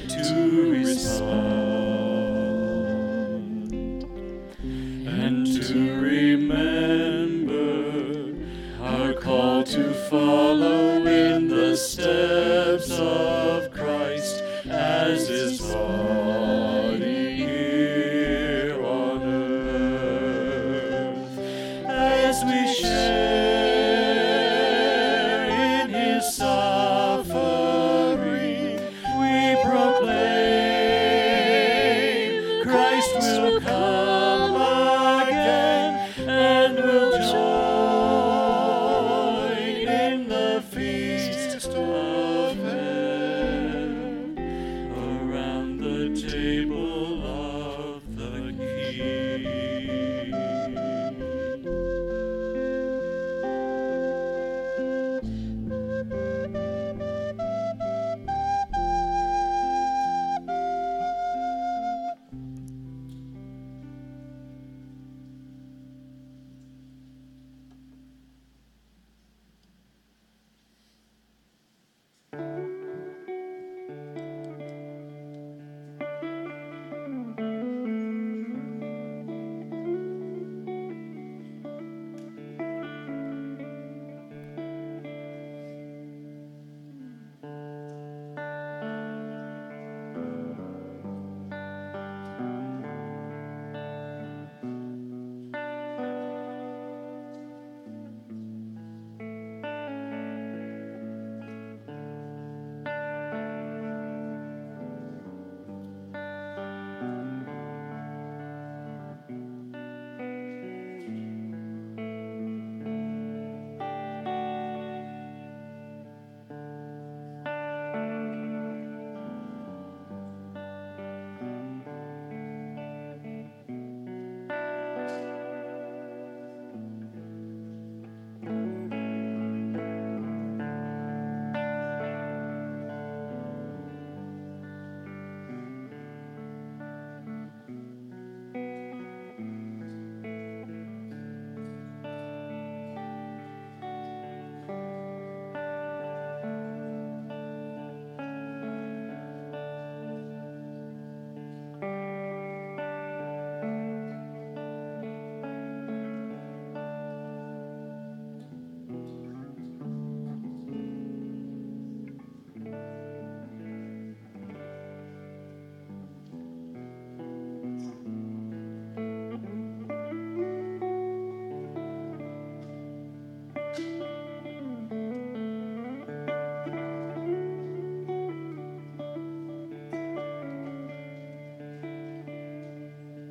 to 0.08 0.70
respond 0.70 1.49